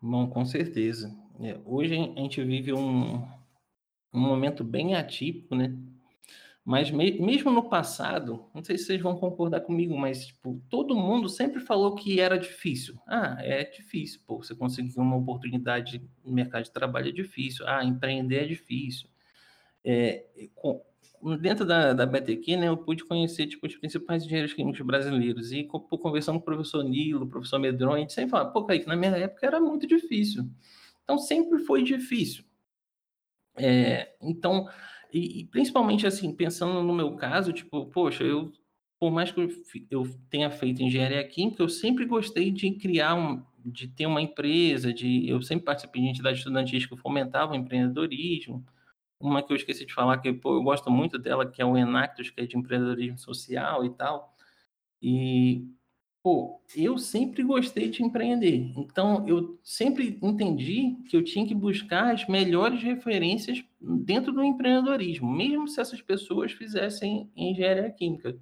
[0.01, 1.15] Bom, com certeza.
[1.41, 3.17] É, hoje a gente vive um,
[4.13, 5.77] um momento bem atípico, né?
[6.65, 10.97] Mas me, mesmo no passado, não sei se vocês vão concordar comigo, mas tipo, todo
[10.97, 12.99] mundo sempre falou que era difícil.
[13.07, 17.65] Ah, é difícil, pô, você conseguir uma oportunidade no mercado de trabalho é difícil.
[17.69, 19.09] Ah, empreender é difícil.
[19.85, 20.85] É, com,
[21.41, 25.53] dentro da, da BTQ, né, eu pude conhecer tipo, os principais engenheiros químicos brasileiros.
[25.53, 28.87] E conversando com o professor Nilo, o professor Medron, a gente sempre fala, pô, Kaique,
[28.87, 30.49] na minha época era muito difícil.
[31.05, 32.45] Então sempre foi difícil.
[33.59, 34.69] É, então
[35.13, 38.53] e, e, principalmente assim, pensando no meu caso, tipo, poxa, eu
[38.99, 39.49] por mais que eu,
[39.91, 44.93] eu tenha feito engenharia química, eu sempre gostei de criar um, de ter uma empresa,
[44.93, 48.65] de eu sempre participei de entidades estudantis que fomentavam empreendedorismo.
[49.19, 51.77] Uma que eu esqueci de falar que pô, eu gosto muito dela, que é o
[51.77, 54.35] Enactus, que é de empreendedorismo social e tal.
[55.03, 55.67] E
[56.23, 58.73] pô, eu sempre gostei de empreender.
[58.77, 65.31] Então, eu sempre entendi que eu tinha que buscar as melhores referências dentro do empreendedorismo,
[65.31, 68.37] mesmo se essas pessoas fizessem engenharia química.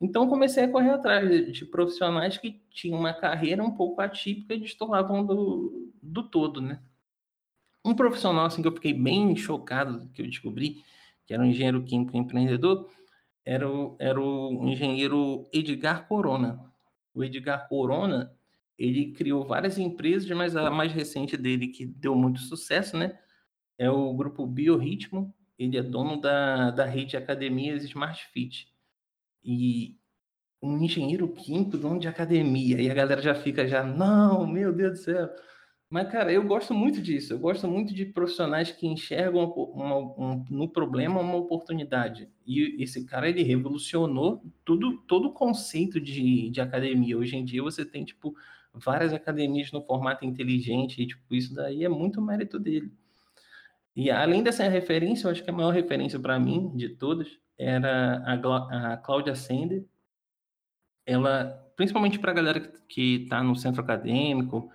[0.00, 4.60] Então, comecei a correr atrás de profissionais que tinham uma carreira um pouco atípica e
[4.60, 6.80] destoavam do, do todo, né?
[7.88, 10.82] Um profissional assim que eu fiquei bem chocado que eu descobri,
[11.26, 12.90] que era um engenheiro químico empreendedor,
[13.44, 16.68] era o, era o engenheiro Edgar Corona
[17.18, 18.32] o Edgar Corona,
[18.78, 23.18] ele criou várias empresas, mas a mais recente dele, que deu muito sucesso, né?
[23.76, 25.34] É o grupo Biorritmo.
[25.58, 28.72] Ele é dono da, da rede de academias Smart Fit.
[29.42, 29.98] E
[30.62, 32.80] um engenheiro químico, dono de academia.
[32.80, 35.28] E a galera já fica já, não, meu Deus do céu.
[35.90, 37.32] Mas, cara, eu gosto muito disso.
[37.32, 42.28] Eu gosto muito de profissionais que enxergam uma, um, no problema uma oportunidade.
[42.46, 47.16] E esse cara, ele revolucionou tudo, todo o conceito de, de academia.
[47.16, 48.36] Hoje em dia, você tem, tipo,
[48.74, 51.02] várias academias no formato inteligente.
[51.02, 52.92] E, tipo, isso daí é muito mérito dele.
[53.96, 58.22] E, além dessa referência, eu acho que a maior referência para mim, de todas, era
[58.26, 59.86] a, a Cláudia Sender.
[61.06, 64.70] Ela, principalmente para a galera que está no centro acadêmico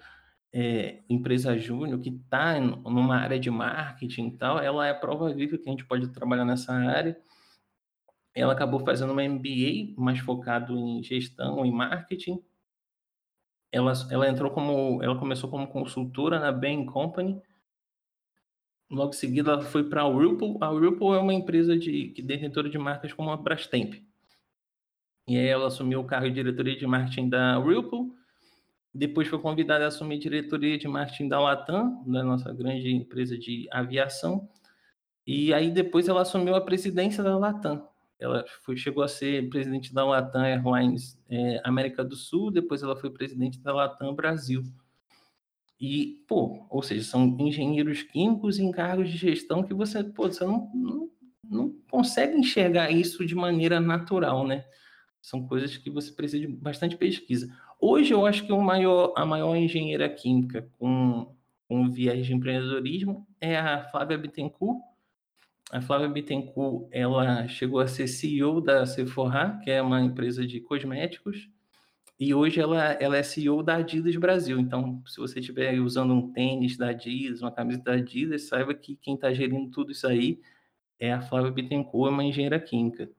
[0.53, 5.33] é, empresa júnior que está numa área de marketing e tal, ela é a prova
[5.33, 7.19] viva que a gente pode trabalhar nessa área.
[8.35, 12.39] Ela acabou fazendo uma MBA mais focado em gestão e marketing.
[13.71, 17.41] Ela, ela entrou como, ela começou como consultora na Bain Company.
[18.91, 20.59] Logo em seguida, ela foi para a Whirlpool.
[20.61, 23.95] A Whirlpool é uma empresa de que detentora de marcas como a Brastemp.
[25.27, 28.13] E aí ela assumiu o cargo de diretoria de marketing da Whirlpool
[28.93, 33.37] depois foi convidada a assumir a diretoria de marketing da Latam, da nossa grande empresa
[33.37, 34.47] de aviação.
[35.25, 37.87] E aí depois ela assumiu a presidência da Latam.
[38.19, 42.95] Ela foi, chegou a ser presidente da Latam Airlines é, América do Sul, depois ela
[42.95, 44.63] foi presidente da Latam Brasil.
[45.79, 50.45] E, pô, ou seja, são engenheiros químicos em cargos de gestão que você, pô, você
[50.45, 51.09] não, não,
[51.43, 54.63] não consegue enxergar isso de maneira natural, né?
[55.21, 57.53] São coisas que você precisa de bastante pesquisa.
[57.83, 61.35] Hoje eu acho que maior, a maior engenheira química com,
[61.67, 64.79] com viés de empreendedorismo é a Flávia Bittencourt.
[65.69, 70.61] A Flávia Bittencourt, ela chegou a ser CEO da Sephora, que é uma empresa de
[70.61, 71.49] cosméticos,
[72.19, 74.59] e hoje ela, ela é CEO da Adidas Brasil.
[74.59, 78.95] Então, se você estiver usando um tênis da Adidas, uma camisa da Adidas, saiba que
[78.95, 80.39] quem está gerindo tudo isso aí
[80.99, 83.09] é a Flávia Bittencourt, uma engenheira química.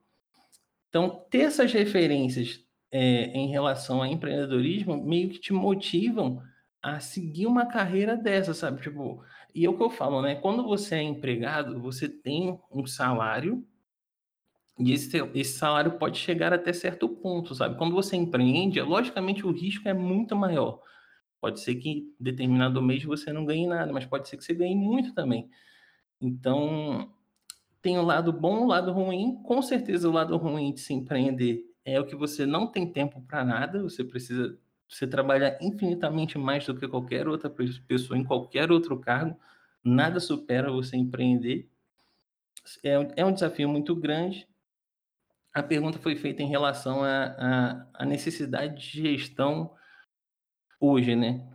[0.89, 2.64] Então, ter essas referências
[2.97, 6.41] é, em relação a empreendedorismo meio que te motivam
[6.81, 8.81] a seguir uma carreira dessa, sabe?
[8.81, 9.21] Tipo,
[9.53, 10.35] e é o que eu falo, né?
[10.35, 13.67] Quando você é empregado, você tem um salário
[14.79, 17.77] e esse, esse salário pode chegar até certo ponto, sabe?
[17.77, 20.79] Quando você empreende, logicamente o risco é muito maior.
[21.41, 24.53] Pode ser que em determinado mês você não ganhe nada, mas pode ser que você
[24.53, 25.49] ganhe muito também.
[26.21, 27.11] Então,
[27.81, 29.35] tem o lado bom, o lado ruim.
[29.43, 33.21] Com certeza, o lado ruim de se empreender é o que você não tem tempo
[33.21, 38.71] para nada, você precisa você trabalha infinitamente mais do que qualquer outra pessoa em qualquer
[38.71, 39.35] outro cargo.
[39.83, 41.67] Nada supera você empreender.
[42.83, 44.47] É, é um desafio muito grande,
[45.55, 49.71] a pergunta foi feita em relação à necessidade de gestão
[50.77, 51.47] hoje, né?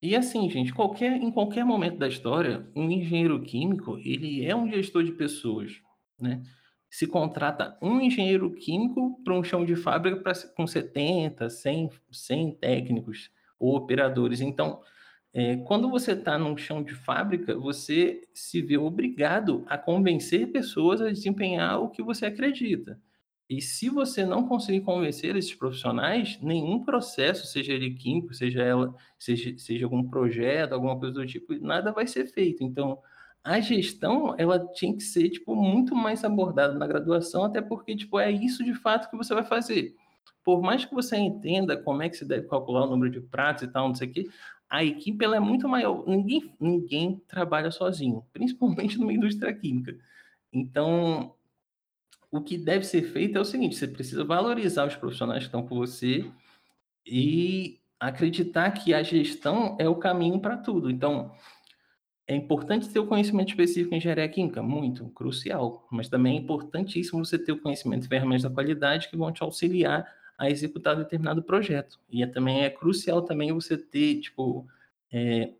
[0.00, 4.70] E assim, gente, qualquer, em qualquer momento da história, um engenheiro químico, ele é um
[4.70, 5.82] gestor de pessoas,
[6.18, 6.42] né?
[6.92, 12.54] Se contrata um engenheiro químico para um chão de fábrica pra, com 70, 100, 100
[12.56, 14.42] técnicos ou operadores.
[14.42, 14.82] Então,
[15.32, 21.00] é, quando você está num chão de fábrica, você se vê obrigado a convencer pessoas
[21.00, 23.00] a desempenhar o que você acredita.
[23.48, 28.94] E se você não conseguir convencer esses profissionais, nenhum processo, seja ele químico, seja ela,
[29.18, 32.62] seja, seja algum projeto, alguma coisa do tipo, nada vai ser feito.
[32.62, 32.98] Então,
[33.44, 38.18] a gestão, ela tinha que ser, tipo, muito mais abordada na graduação, até porque, tipo,
[38.20, 39.96] é isso de fato que você vai fazer.
[40.44, 43.64] Por mais que você entenda como é que se deve calcular o número de pratos
[43.64, 44.28] e tal, não sei o quê,
[44.68, 46.04] a equipe, ela é muito maior.
[46.06, 49.96] Ninguém, ninguém trabalha sozinho, principalmente da indústria química.
[50.52, 51.34] Então,
[52.30, 55.66] o que deve ser feito é o seguinte: você precisa valorizar os profissionais que estão
[55.66, 56.30] com você
[57.06, 60.90] e acreditar que a gestão é o caminho para tudo.
[60.90, 61.32] Então,
[62.32, 64.62] é importante ter o conhecimento específico em engenharia química?
[64.62, 65.86] Muito, crucial.
[65.90, 69.42] Mas também é importantíssimo você ter o conhecimento de ferramentas da qualidade que vão te
[69.42, 70.06] auxiliar
[70.38, 71.98] a executar determinado projeto.
[72.10, 74.66] E é, também é crucial também você ter, tipo,
[75.12, 75.52] é,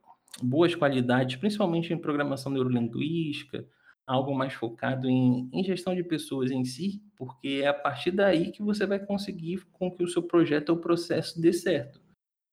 [0.43, 3.67] boas qualidades, principalmente em programação neurolinguística,
[4.07, 8.51] algo mais focado em, em gestão de pessoas em si, porque é a partir daí
[8.51, 12.01] que você vai conseguir com que o seu projeto ou processo dê certo.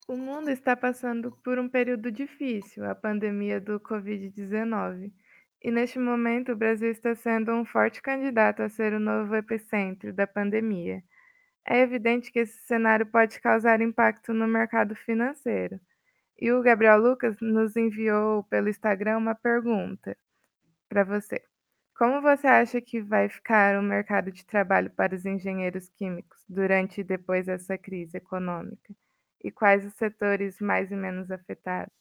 [0.10, 5.14] O mundo está passando por um período difícil, a pandemia do Covid-19.
[5.62, 10.12] E neste momento, o Brasil está sendo um forte candidato a ser o novo epicentro
[10.12, 11.04] da pandemia.
[11.64, 15.80] É evidente que esse cenário pode causar impacto no mercado financeiro.
[16.40, 20.18] E o Gabriel Lucas nos enviou pelo Instagram uma pergunta
[20.90, 21.40] para você.
[21.96, 27.02] Como você acha que vai ficar o mercado de trabalho para os engenheiros químicos durante
[27.02, 28.92] e depois dessa crise econômica?
[29.44, 31.94] E quais os setores mais e menos afetados?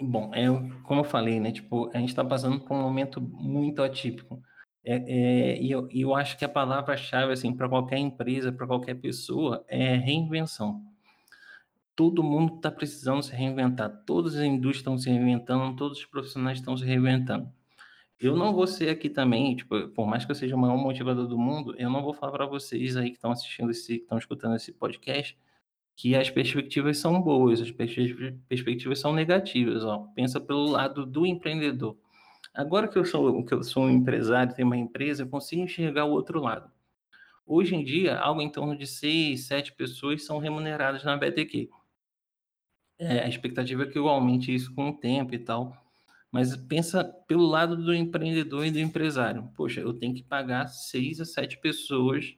[0.00, 0.46] Bom, é,
[0.82, 1.52] como eu falei, né?
[1.52, 4.42] Tipo, a gente está passando por um momento muito atípico.
[4.84, 8.94] É, é, e eu, eu acho que a palavra-chave assim, para qualquer empresa, para qualquer
[8.94, 10.82] pessoa, é reinvenção.
[11.96, 14.02] Todo mundo está precisando se reinventar.
[14.04, 17.50] Todas as indústrias estão se reinventando, todos os profissionais estão se reinventando.
[18.18, 21.26] Eu não vou ser aqui também, tipo, por mais que eu seja o maior motivador
[21.26, 24.18] do mundo, eu não vou falar para vocês aí que estão assistindo esse, que estão
[24.18, 25.38] escutando esse podcast,
[25.96, 30.08] que as perspectivas são boas, as perspectivas são negativas, ó.
[30.14, 31.96] Pensa pelo lado do empreendedor.
[32.52, 36.04] Agora que eu sou, que eu sou um empresário, tenho uma empresa, eu consigo enxergar
[36.04, 36.70] o outro lado.
[37.46, 41.68] Hoje em dia, algo em torno de seis, sete pessoas são remuneradas na BTQ.
[42.98, 45.76] É, a expectativa é que eu aumente isso com o tempo e tal.
[46.30, 49.50] Mas pensa pelo lado do empreendedor e do empresário.
[49.56, 52.36] Poxa, eu tenho que pagar seis a sete pessoas,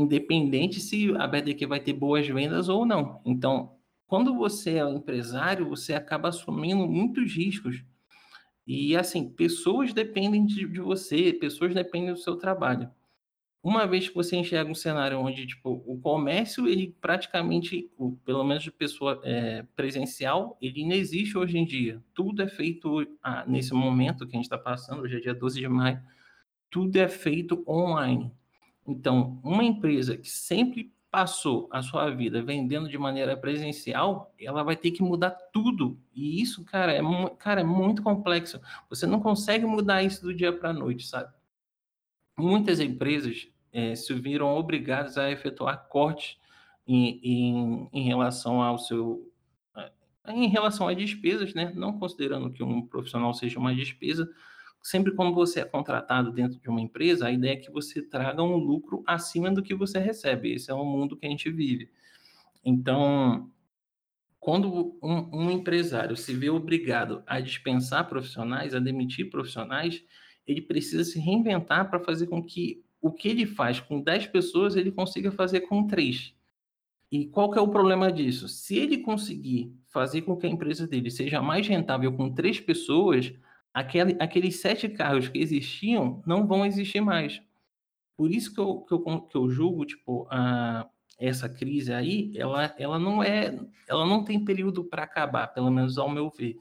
[0.00, 3.20] independente se a BDQ vai ter boas vendas ou não.
[3.24, 7.84] Então, quando você é um empresário, você acaba assumindo muitos riscos.
[8.66, 12.90] E assim, pessoas dependem de, de você, pessoas dependem do seu trabalho
[13.62, 17.90] uma vez que você enxerga um cenário onde tipo o comércio ele praticamente
[18.24, 23.06] pelo menos de pessoa é, presencial ele não existe hoje em dia tudo é feito
[23.22, 26.00] ah, nesse momento que a gente está passando hoje é dia 12 de maio
[26.70, 28.32] tudo é feito online
[28.90, 34.76] então uma empresa que sempre passou a sua vida vendendo de maneira presencial ela vai
[34.76, 35.98] ter que mudar tudo.
[36.14, 37.00] E isso cara é
[37.38, 38.60] cara é muito complexo.
[38.88, 41.32] Você não consegue mudar isso do dia para a noite sabe?
[42.38, 46.38] Muitas empresas é, se viram obrigadas a efetuar cortes
[46.86, 49.26] em, em, em relação ao seu
[50.28, 51.72] em relação a despesas, né?
[51.74, 54.30] Não considerando que um profissional seja uma despesa,
[54.82, 58.42] sempre quando você é contratado dentro de uma empresa, a ideia é que você traga
[58.42, 60.52] um lucro acima do que você recebe.
[60.52, 61.90] Esse é o mundo que a gente vive.
[62.64, 63.50] Então,
[64.38, 70.02] quando um, um empresário se vê obrigado a dispensar profissionais, a demitir profissionais,
[70.46, 74.76] ele precisa se reinventar para fazer com que o que ele faz com 10 pessoas,
[74.76, 76.34] ele consiga fazer com 3.
[77.10, 78.48] E qual que é o problema disso?
[78.48, 83.32] Se ele conseguir fazer com que a empresa dele seja mais rentável com três pessoas,
[83.72, 87.40] aquele, aqueles sete carros que existiam não vão existir mais.
[88.16, 90.86] Por isso que eu, que eu, que eu julgo, tipo, a,
[91.18, 93.58] essa crise aí, ela, ela não é,
[93.88, 96.56] ela não tem período para acabar, pelo menos ao meu ver.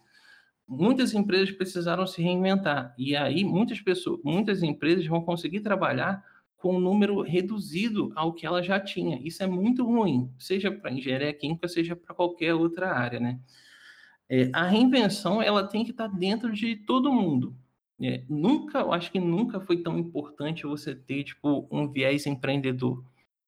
[0.67, 6.23] Muitas empresas precisaram se reinventar e aí muitas pessoas, muitas empresas vão conseguir trabalhar
[6.57, 9.19] com um número reduzido ao que ela já tinha.
[9.25, 13.39] Isso é muito ruim, seja para engenharia química, seja para qualquer outra área, né?
[14.29, 17.55] É, a reinvenção ela tem que estar tá dentro de todo mundo.
[18.01, 23.03] É, nunca, eu acho que nunca foi tão importante você ter tipo um viés empreendedor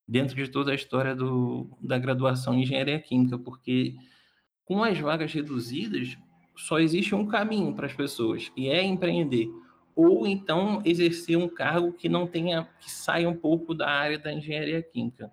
[0.06, 3.96] dentro de toda a história do, da graduação em engenharia química, porque
[4.66, 6.18] com as vagas reduzidas
[6.56, 9.50] só existe um caminho para as pessoas e é empreender
[9.96, 14.34] ou então exercer um cargo que não tenha, que saia um pouco da área da
[14.34, 15.32] engenharia química.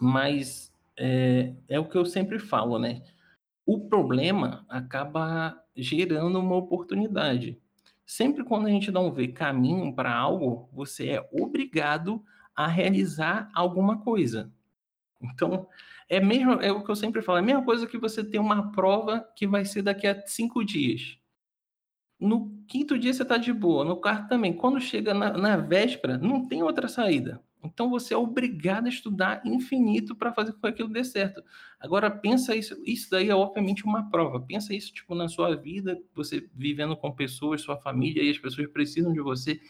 [0.00, 3.02] Mas é, é o que eu sempre falo, né?
[3.66, 7.58] O problema acaba gerando uma oportunidade.
[8.06, 12.22] Sempre quando a gente não vê caminho para algo, você é obrigado
[12.54, 14.52] a realizar alguma coisa.
[15.20, 15.66] Então,
[16.08, 18.38] é mesmo é o que eu sempre falo, é a mesma coisa que você ter
[18.38, 21.18] uma prova que vai ser daqui a cinco dias.
[22.20, 24.52] No quinto dia você está de boa, no quarto também.
[24.52, 27.42] Quando chega na, na, véspera, não tem outra saída.
[27.64, 31.42] Então você é obrigado a estudar infinito para fazer com que aquilo dê certo.
[31.80, 34.40] Agora pensa isso, isso daí é obviamente uma prova.
[34.40, 38.66] Pensa isso tipo na sua vida, você vivendo com pessoas, sua família e as pessoas
[38.68, 39.60] precisam de você.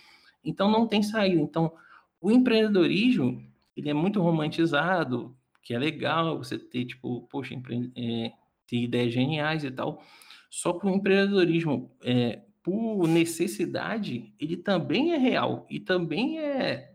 [0.45, 1.41] Então não tem saída.
[1.41, 1.73] Então
[2.21, 3.43] o empreendedorismo
[3.77, 7.91] ele é muito romantizado, que é legal você ter tipo, poxa, empre...
[7.97, 8.33] é,
[8.67, 10.03] ter ideias geniais e tal.
[10.51, 16.94] Só que o empreendedorismo, é, por necessidade, ele também é real e também é,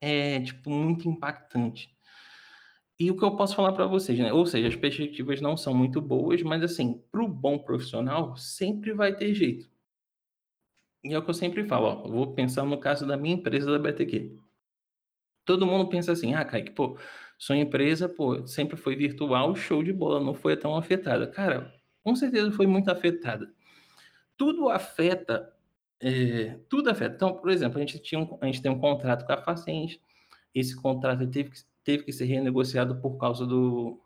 [0.00, 1.94] é tipo, muito impactante.
[2.98, 4.32] E o que eu posso falar para vocês, né?
[4.32, 8.92] Ou seja, as perspectivas não são muito boas, mas assim, para o bom profissional, sempre
[8.92, 9.70] vai ter jeito.
[11.02, 13.34] E é o que eu sempre falo, ó, eu vou pensar no caso da minha
[13.34, 14.36] empresa da BTQ.
[15.46, 16.98] Todo mundo pensa assim, ah, Kaique, pô,
[17.38, 21.26] sua empresa, pô, sempre foi virtual, show de bola, não foi tão afetada.
[21.26, 21.74] Cara,
[22.04, 23.50] com certeza foi muito afetada.
[24.36, 25.50] Tudo afeta,
[26.00, 27.14] é, tudo afeta.
[27.14, 30.00] Então, por exemplo, a gente, tinha um, a gente tem um contrato com a Facente,
[30.54, 34.00] esse contrato teve que, teve que ser renegociado por causa do,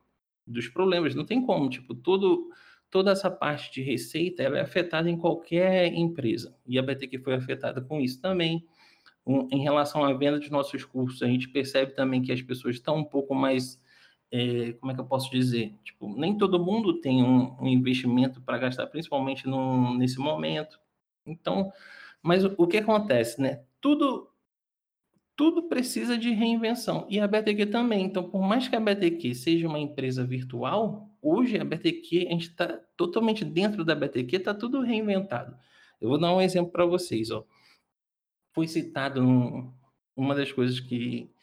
[0.46, 1.14] dos problemas.
[1.14, 2.50] Não tem como, tipo, todo,
[2.90, 6.56] toda essa parte de receita ela é afetada em qualquer empresa.
[6.66, 8.66] E a BTQ foi afetada com isso também.
[9.26, 12.76] Um, em relação à venda de nossos cursos, a gente percebe também que as pessoas
[12.76, 13.82] estão um pouco mais
[14.30, 15.78] é, como é que eu posso dizer?
[15.84, 20.76] Tipo, nem todo mundo tem um, um investimento para gastar, principalmente no, nesse momento.
[21.26, 21.72] Então,
[22.22, 23.64] mas o, que acontece, né?
[23.80, 24.30] Tudo,
[25.36, 28.04] tudo precisa de reinvenção e a BTQ também.
[28.04, 32.48] Então, por mais que a BTQ seja uma empresa virtual, hoje a BTQ a gente
[32.48, 35.56] está totalmente dentro da BTQ, está tudo reinventado.
[36.00, 37.44] Eu vou dar um exemplo para vocês, ó.
[38.52, 39.72] Foi citado um,
[40.16, 41.33] uma das coisas que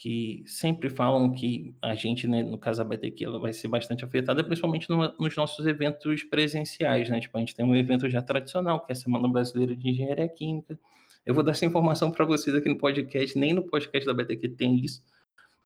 [0.00, 4.02] que sempre falam que a gente, né, no caso da BTQ, ela vai ser bastante
[4.02, 7.20] afetada, principalmente no, nos nossos eventos presenciais, né?
[7.20, 10.26] Tipo, a gente tem um evento já tradicional, que é a Semana Brasileira de Engenharia
[10.26, 10.80] Química.
[11.26, 14.48] Eu vou dar essa informação para vocês aqui no podcast, nem no podcast da BTQ
[14.48, 15.02] tem isso,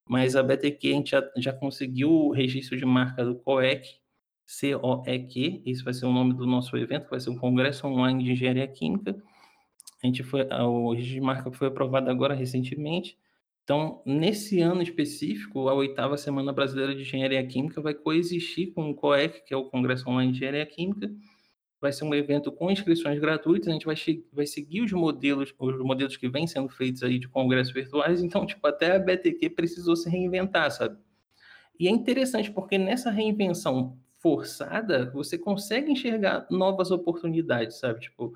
[0.05, 3.87] mas a BTQ a gente já, já conseguiu o registro de marca do COEC,
[4.45, 8.33] C-O-E-Q, esse vai ser o nome do nosso evento, vai ser um congresso online de
[8.33, 9.15] engenharia química.
[10.03, 13.17] A gente foi, o registro de marca foi aprovado agora recentemente.
[13.65, 18.93] Então, nesse ano específico, a oitava Semana Brasileira de Engenharia Química vai coexistir com o
[18.93, 21.11] COEC, que é o Congresso Online de Engenharia Química.
[21.81, 23.95] Vai ser um evento com inscrições gratuitas, a gente vai,
[24.31, 28.45] vai seguir os modelos, os modelos que vêm sendo feitos aí de congressos virtuais, então,
[28.45, 30.97] tipo, até a BTQ precisou se reinventar, sabe?
[31.79, 37.99] E é interessante porque nessa reinvenção forçada, você consegue enxergar novas oportunidades, sabe?
[37.99, 38.33] Tipo,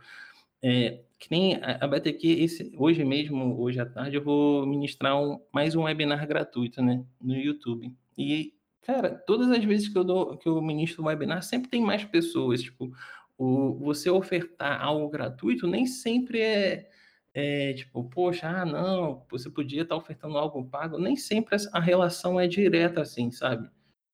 [0.62, 5.40] é, que nem a, BTQ, esse, hoje mesmo, hoje à tarde, eu vou ministrar um,
[5.54, 7.94] mais um webinar gratuito, né, no YouTube.
[8.18, 11.82] E, cara, todas as vezes que eu, dou, que eu ministro um webinar, sempre tem
[11.82, 12.92] mais pessoas, tipo,
[13.38, 16.90] o, você ofertar algo gratuito nem sempre é,
[17.34, 20.98] é, tipo, poxa, ah, não, você podia estar ofertando algo pago.
[20.98, 23.70] Nem sempre a relação é direta assim, sabe?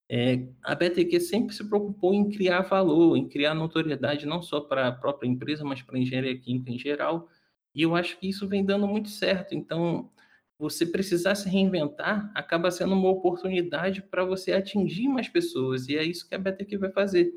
[0.08, 4.88] É, a BTQ sempre se preocupou em criar valor, em criar notoriedade não só para
[4.88, 7.28] a própria empresa, mas para a engenharia química em geral.
[7.74, 9.56] E eu acho que isso vem dando muito certo.
[9.56, 10.10] Então,
[10.58, 15.88] você precisar se reinventar acaba sendo uma oportunidade para você atingir mais pessoas.
[15.90, 17.34] E é isso que a BTQ vai fazer.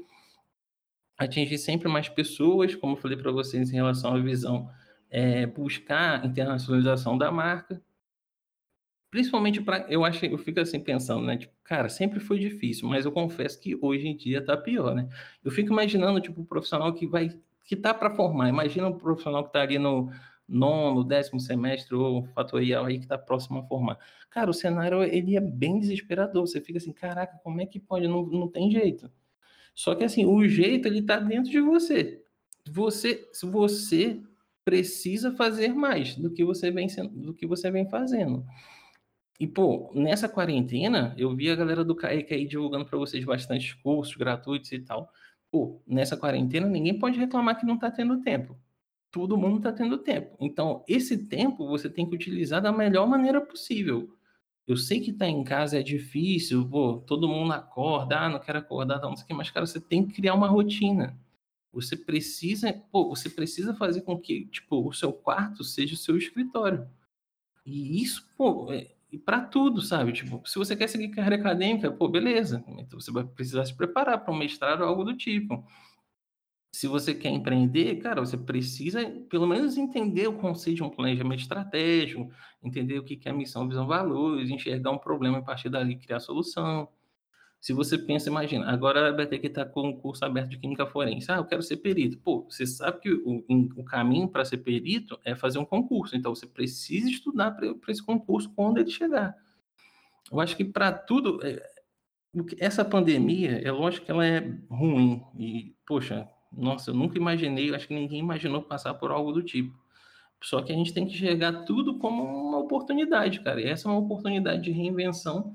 [1.17, 4.71] Atingir sempre mais pessoas, como eu falei para vocês em relação à visão,
[5.11, 7.83] é, buscar internacionalização da marca
[9.11, 13.07] Principalmente para eu acho eu fico assim pensando, né, tipo, cara, sempre foi difícil, mas
[13.07, 15.09] eu confesso que hoje em dia tá pior, né.
[15.43, 17.31] Eu fico imaginando, tipo, o profissional que vai
[17.65, 20.11] que tá para formar, imagina um profissional que tá ali no
[20.49, 23.99] nono, décimo semestre ou fatorial aí que tá próximo a formar.
[24.31, 28.07] Cara, o cenário ele é bem desesperador, você fica assim: "Caraca, como é que pode?
[28.09, 29.11] Não não tem jeito".
[29.75, 32.23] Só que assim, o jeito ele tá dentro de você.
[32.71, 34.23] Você se você
[34.65, 38.45] precisa fazer mais do que você vem do que você vem fazendo.
[39.41, 43.77] E, pô, nessa quarentena, eu vi a galera do Kaique aí divulgando para vocês bastante
[43.83, 45.13] cursos gratuitos e tal.
[45.51, 48.57] Pô, nessa quarentena, ninguém pode reclamar que não tá tendo tempo.
[49.13, 50.37] Todo mundo tá tendo tempo.
[50.41, 54.13] Então, esse tempo você tem que utilizar da melhor maneira possível.
[54.67, 58.59] Eu sei que tá em casa é difícil, pô, todo mundo acorda, ah, não quero
[58.59, 61.19] acordar, não sei o que, mas, cara, você tem que criar uma rotina.
[61.73, 66.19] Você precisa, pô, você precisa fazer com que, tipo, o seu quarto seja o seu
[66.19, 66.87] escritório.
[67.65, 70.13] E isso, pô, é, e para tudo, sabe?
[70.13, 72.63] Tipo, se você quer seguir carreira acadêmica, pô, beleza.
[72.79, 75.65] Então você vai precisar se preparar para um mestrado ou algo do tipo.
[76.73, 81.41] Se você quer empreender, cara, você precisa pelo menos entender o conceito de um planejamento
[81.41, 82.31] estratégico,
[82.63, 86.89] entender o que é missão, visão, valores, enxergar um problema a partir dali criar solução.
[87.61, 91.31] Se você pensa, imagina, agora a BTQ está com um curso aberto de Química Forense.
[91.31, 92.17] Ah, eu quero ser perito.
[92.19, 93.45] Pô, você sabe que o,
[93.77, 96.17] o caminho para ser perito é fazer um concurso.
[96.17, 99.37] Então, você precisa estudar para esse concurso quando ele chegar.
[100.31, 101.45] Eu acho que para tudo...
[101.45, 101.79] É,
[102.59, 105.23] essa pandemia, é lógico que ela é ruim.
[105.37, 109.75] E, poxa, nossa, eu nunca imaginei, acho que ninguém imaginou passar por algo do tipo.
[110.43, 113.61] Só que a gente tem que enxergar tudo como uma oportunidade, cara.
[113.61, 115.55] E essa é uma oportunidade de reinvenção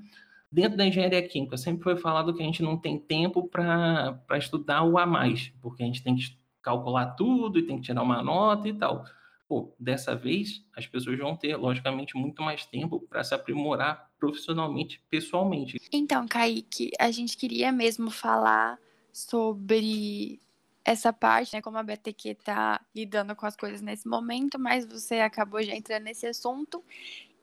[0.54, 4.84] Dentro da engenharia química, sempre foi falado que a gente não tem tempo para estudar
[4.84, 8.22] o a mais, porque a gente tem que calcular tudo e tem que tirar uma
[8.22, 9.04] nota e tal.
[9.48, 15.02] Pô, dessa vez, as pessoas vão ter, logicamente, muito mais tempo para se aprimorar profissionalmente,
[15.10, 15.76] pessoalmente.
[15.92, 18.78] Então, Kaique, a gente queria mesmo falar
[19.12, 20.40] sobre
[20.84, 25.16] essa parte, né, como a BTQ está lidando com as coisas nesse momento, mas você
[25.16, 26.80] acabou já entrando nesse assunto.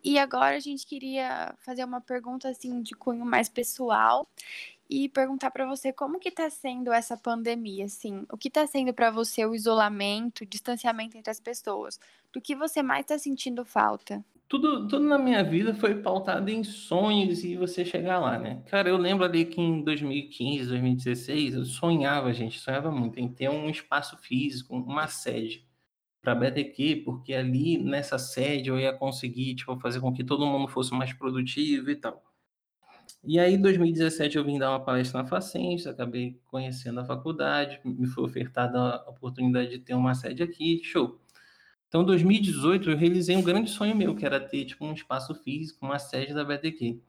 [0.03, 4.27] E agora a gente queria fazer uma pergunta assim de cunho mais pessoal
[4.89, 8.93] e perguntar para você como que está sendo essa pandemia, assim, o que está sendo
[8.93, 11.99] para você o isolamento, o distanciamento entre as pessoas,
[12.33, 14.23] do que você mais está sentindo falta?
[14.49, 18.61] Tudo, tudo na minha vida foi pautado em sonhos e você chegar lá, né?
[18.65, 23.49] Cara, eu lembro ali que em 2015, 2016, eu sonhava, gente, sonhava muito em ter
[23.49, 25.65] um espaço físico, uma sede
[26.21, 30.67] para BTQ, porque ali nessa sede eu ia conseguir tipo, fazer com que todo mundo
[30.67, 32.23] fosse mais produtivo e tal.
[33.23, 37.79] E aí, em 2017, eu vim dar uma palestra na Facens, acabei conhecendo a faculdade,
[37.85, 41.19] me foi ofertada a oportunidade de ter uma sede aqui, show.
[41.87, 45.35] Então, em 2018, eu realizei um grande sonho meu, que era ter tipo, um espaço
[45.35, 46.99] físico, uma sede da BTQ.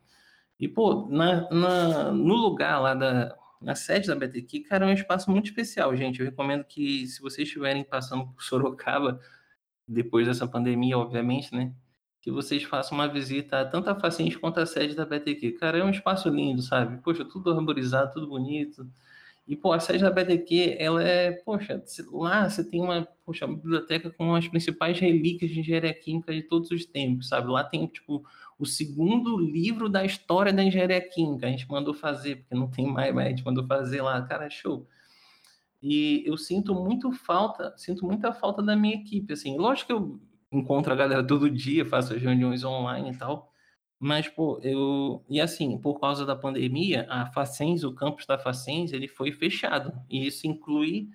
[0.60, 4.92] E, pô, na, na, no lugar lá da, na sede da BTQ, cara, é um
[4.92, 6.20] espaço muito especial, gente.
[6.20, 9.20] Eu recomendo que, se vocês estiverem passando por Sorocaba,
[9.86, 11.72] depois dessa pandemia, obviamente, né?
[12.20, 15.52] Que vocês façam uma visita tanto a Facins quanto a sede da BTQ.
[15.52, 17.02] Cara, é um espaço lindo, sabe?
[17.02, 18.88] Poxa, tudo arborizado, tudo bonito.
[19.46, 21.82] E, pô, a sede da BTQ, ela é, poxa,
[22.12, 26.42] lá você tem uma, poxa, uma biblioteca com as principais relíquias de engenharia química de
[26.42, 27.48] todos os tempos, sabe?
[27.50, 28.24] Lá tem, tipo,
[28.62, 31.48] o segundo livro da história da engenharia química.
[31.48, 34.22] A gente mandou fazer, porque não tem mais, mas a gente mandou fazer lá.
[34.22, 34.86] Cara, show.
[35.82, 39.58] E eu sinto muito falta, sinto muita falta da minha equipe, assim.
[39.58, 40.20] Lógico que eu
[40.52, 43.50] encontro a galera todo dia, faço as reuniões online e tal,
[43.98, 45.24] mas, pô, eu...
[45.28, 49.92] E assim, por causa da pandemia, a Facens, o campus da Facens, ele foi fechado.
[50.08, 51.08] E isso inclui...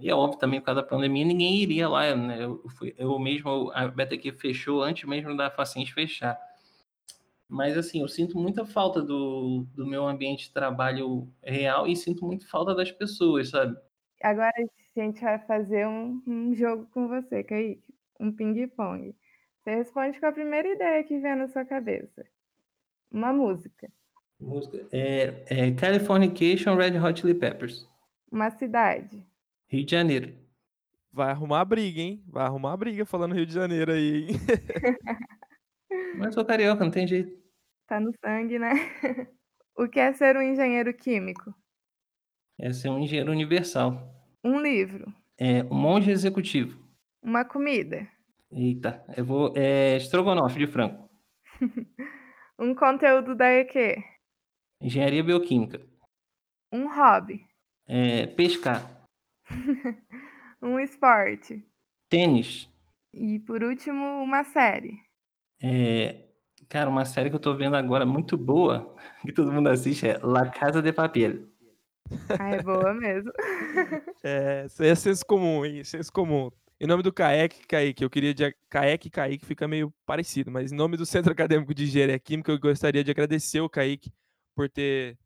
[0.00, 2.44] E é óbvio também, por causa da pandemia, ninguém iria lá, né?
[2.44, 6.38] Eu, fui, eu mesmo, a BTQ fechou antes mesmo da Facens fechar.
[7.48, 12.26] Mas, assim, eu sinto muita falta do, do meu ambiente de trabalho real e sinto
[12.26, 13.76] muito falta das pessoas, sabe?
[14.22, 17.82] Agora a gente vai fazer um, um jogo com você, Kaique.
[18.20, 19.14] Um ping-pong.
[19.62, 22.26] Você responde com a primeira ideia que vem na sua cabeça.
[23.10, 23.88] Uma música.
[24.40, 24.86] Música.
[24.92, 27.88] É, é Californication Red Hot Chili Peppers.
[28.30, 29.24] Uma cidade.
[29.68, 30.34] Rio de Janeiro.
[31.12, 32.22] vai arrumar briga, hein?
[32.26, 34.36] Vai arrumar briga falando Rio de Janeiro aí, hein?
[36.16, 37.36] Mas sou carioca, não tem jeito.
[37.86, 38.72] Tá no sangue, né?
[39.76, 41.54] O que é ser um engenheiro químico?
[42.58, 44.12] É ser um engenheiro universal.
[44.42, 45.14] Um livro.
[45.38, 46.76] É um monge executivo.
[47.22, 48.08] Uma comida.
[48.50, 49.52] Eita, eu vou.
[49.56, 51.08] É estrogonofe de frango.
[52.58, 54.02] Um conteúdo da EQ.
[54.80, 55.80] Engenharia bioquímica.
[56.72, 57.46] Um hobby.
[57.86, 59.06] É pescar.
[60.60, 61.64] Um esporte.
[62.08, 62.68] Tênis.
[63.14, 64.98] E por último, uma série.
[65.62, 66.26] É,
[66.68, 70.18] cara, uma série que eu tô vendo agora muito boa, que todo mundo assiste, é
[70.22, 71.48] La Casa de Papel.
[72.38, 73.32] Ah, é boa mesmo.
[74.24, 75.84] É, isso aí é senso comum, hein?
[75.84, 76.50] Senso comum.
[76.80, 80.72] Em nome do CAEC, Kaique, eu queria de CAEC e Kaique fica meio parecido, mas
[80.72, 84.12] em nome do Centro Acadêmico de Engenharia Química, eu gostaria de agradecer o Kaique
[84.56, 85.16] por ter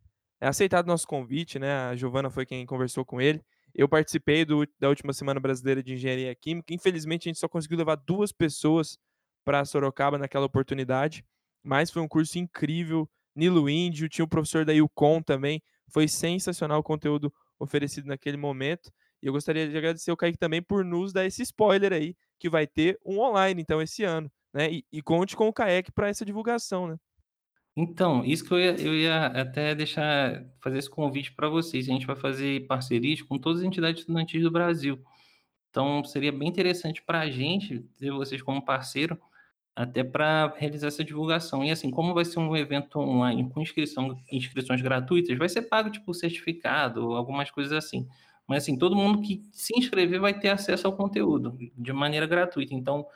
[0.41, 1.73] é, aceitado nosso convite, né?
[1.73, 3.43] A Giovana foi quem conversou com ele.
[3.75, 6.75] Eu participei do, da última Semana Brasileira de Engenharia Química.
[6.75, 8.99] Infelizmente, a gente só conseguiu levar duas pessoas
[9.45, 11.25] para Sorocaba naquela oportunidade,
[11.63, 13.09] mas foi um curso incrível.
[13.35, 15.63] Nilo Índio, tinha o professor da Yukon também.
[15.91, 18.91] Foi sensacional o conteúdo oferecido naquele momento.
[19.23, 22.51] E eu gostaria de agradecer o Kaique também por nos dar esse spoiler aí, que
[22.51, 24.31] vai ter um online, então, esse ano.
[24.53, 24.73] Né?
[24.73, 26.97] E, e conte com o Kaique para essa divulgação, né?
[27.75, 31.89] Então, isso que eu ia, eu ia até deixar fazer esse convite para vocês.
[31.89, 35.03] A gente vai fazer parcerias com todas as entidades estudantis do Brasil.
[35.71, 39.19] Então, seria bem interessante para a gente ter vocês como parceiro,
[39.75, 41.65] até para realizar essa divulgação.
[41.65, 45.91] E assim, como vai ser um evento online com inscrição, inscrições gratuitas, vai ser pago
[45.91, 48.07] tipo certificado, algumas coisas assim.
[48.47, 52.75] Mas assim, todo mundo que se inscrever vai ter acesso ao conteúdo de maneira gratuita.
[52.75, 53.07] Então,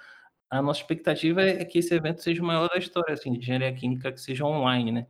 [0.51, 3.73] a nossa expectativa é que esse evento seja o maior da história, assim, de engenharia
[3.75, 5.07] química, que seja online, né?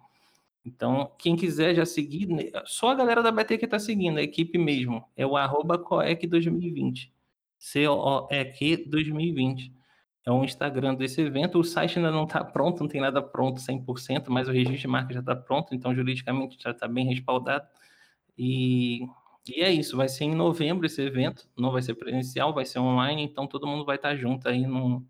[0.64, 4.22] Então, quem quiser já seguir, né, só a galera da BT que está seguindo, a
[4.22, 7.12] equipe mesmo, é o arroba COEC 2020.
[7.58, 9.72] C-O-E-Q 2020.
[10.26, 11.58] É o Instagram desse evento.
[11.58, 14.88] O site ainda não está pronto, não tem nada pronto 100%, mas o registro de
[14.88, 17.66] marca já está pronto, então juridicamente já está bem respaldado.
[18.38, 19.06] E
[19.48, 22.80] e é isso, vai ser em novembro esse evento, não vai ser presencial, vai ser
[22.80, 25.06] online, então todo mundo vai estar junto aí no,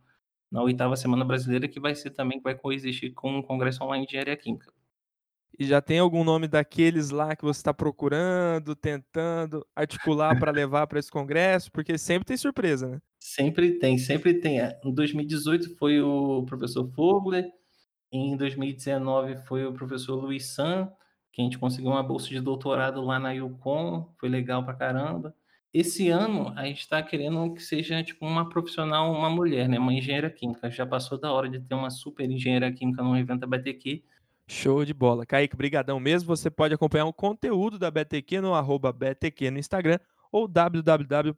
[0.51, 4.05] na oitava Semana Brasileira, que vai ser também, que vai coexistir com o Congresso Online
[4.07, 4.73] de Engenharia Química.
[5.59, 10.87] E já tem algum nome daqueles lá que você está procurando, tentando articular para levar
[10.87, 11.73] para esse congresso?
[11.73, 13.01] Porque sempre tem surpresa, né?
[13.19, 14.59] Sempre tem, sempre tem.
[14.85, 17.51] Em 2018 foi o professor Fogler,
[18.13, 20.91] em 2019 foi o professor Luiz San,
[21.33, 25.35] que a gente conseguiu uma bolsa de doutorado lá na Yukon, foi legal pra caramba.
[25.73, 29.93] Esse ano a gente está querendo que seja tipo uma profissional, uma mulher, né, uma
[29.93, 30.71] engenheira química.
[30.71, 34.03] Já passou da hora de ter uma super engenheira química no evento da BTQ.
[34.49, 35.27] Show de bola.
[35.27, 36.29] Kaique, brigadão mesmo.
[36.29, 39.99] Você pode acompanhar o conteúdo da BTQ no arroba BTQ no Instagram
[40.31, 41.37] ou www.btq.com.br.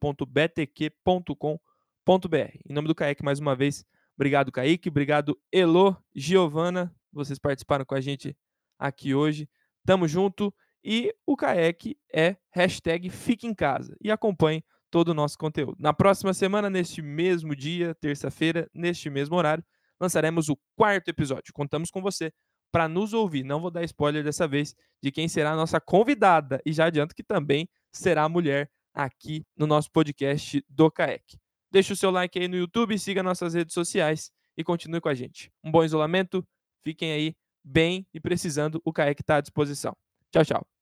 [2.69, 3.85] Em nome do Kaique, mais uma vez,
[4.15, 4.89] obrigado, Kaique.
[4.89, 6.95] Obrigado, Elo, Giovana.
[7.13, 8.37] Vocês participaram com a gente
[8.79, 9.49] aqui hoje.
[9.87, 10.53] Tamo junto.
[10.85, 13.97] E o CAEC é hashtag Fique em Casa.
[14.01, 15.77] E acompanhe todo o nosso conteúdo.
[15.79, 19.65] Na próxima semana, neste mesmo dia, terça-feira, neste mesmo horário,
[20.01, 21.53] lançaremos o quarto episódio.
[21.53, 22.33] Contamos com você
[22.71, 23.45] para nos ouvir.
[23.45, 26.61] Não vou dar spoiler dessa vez de quem será a nossa convidada.
[26.65, 31.39] E já adianto que também será mulher aqui no nosso podcast do CAEC.
[31.71, 35.15] Deixe o seu like aí no YouTube, siga nossas redes sociais e continue com a
[35.15, 35.53] gente.
[35.63, 36.47] Um bom isolamento,
[36.83, 39.97] fiquem aí bem e precisando, o CAEC está à disposição.
[40.33, 40.78] Tchau, tchau.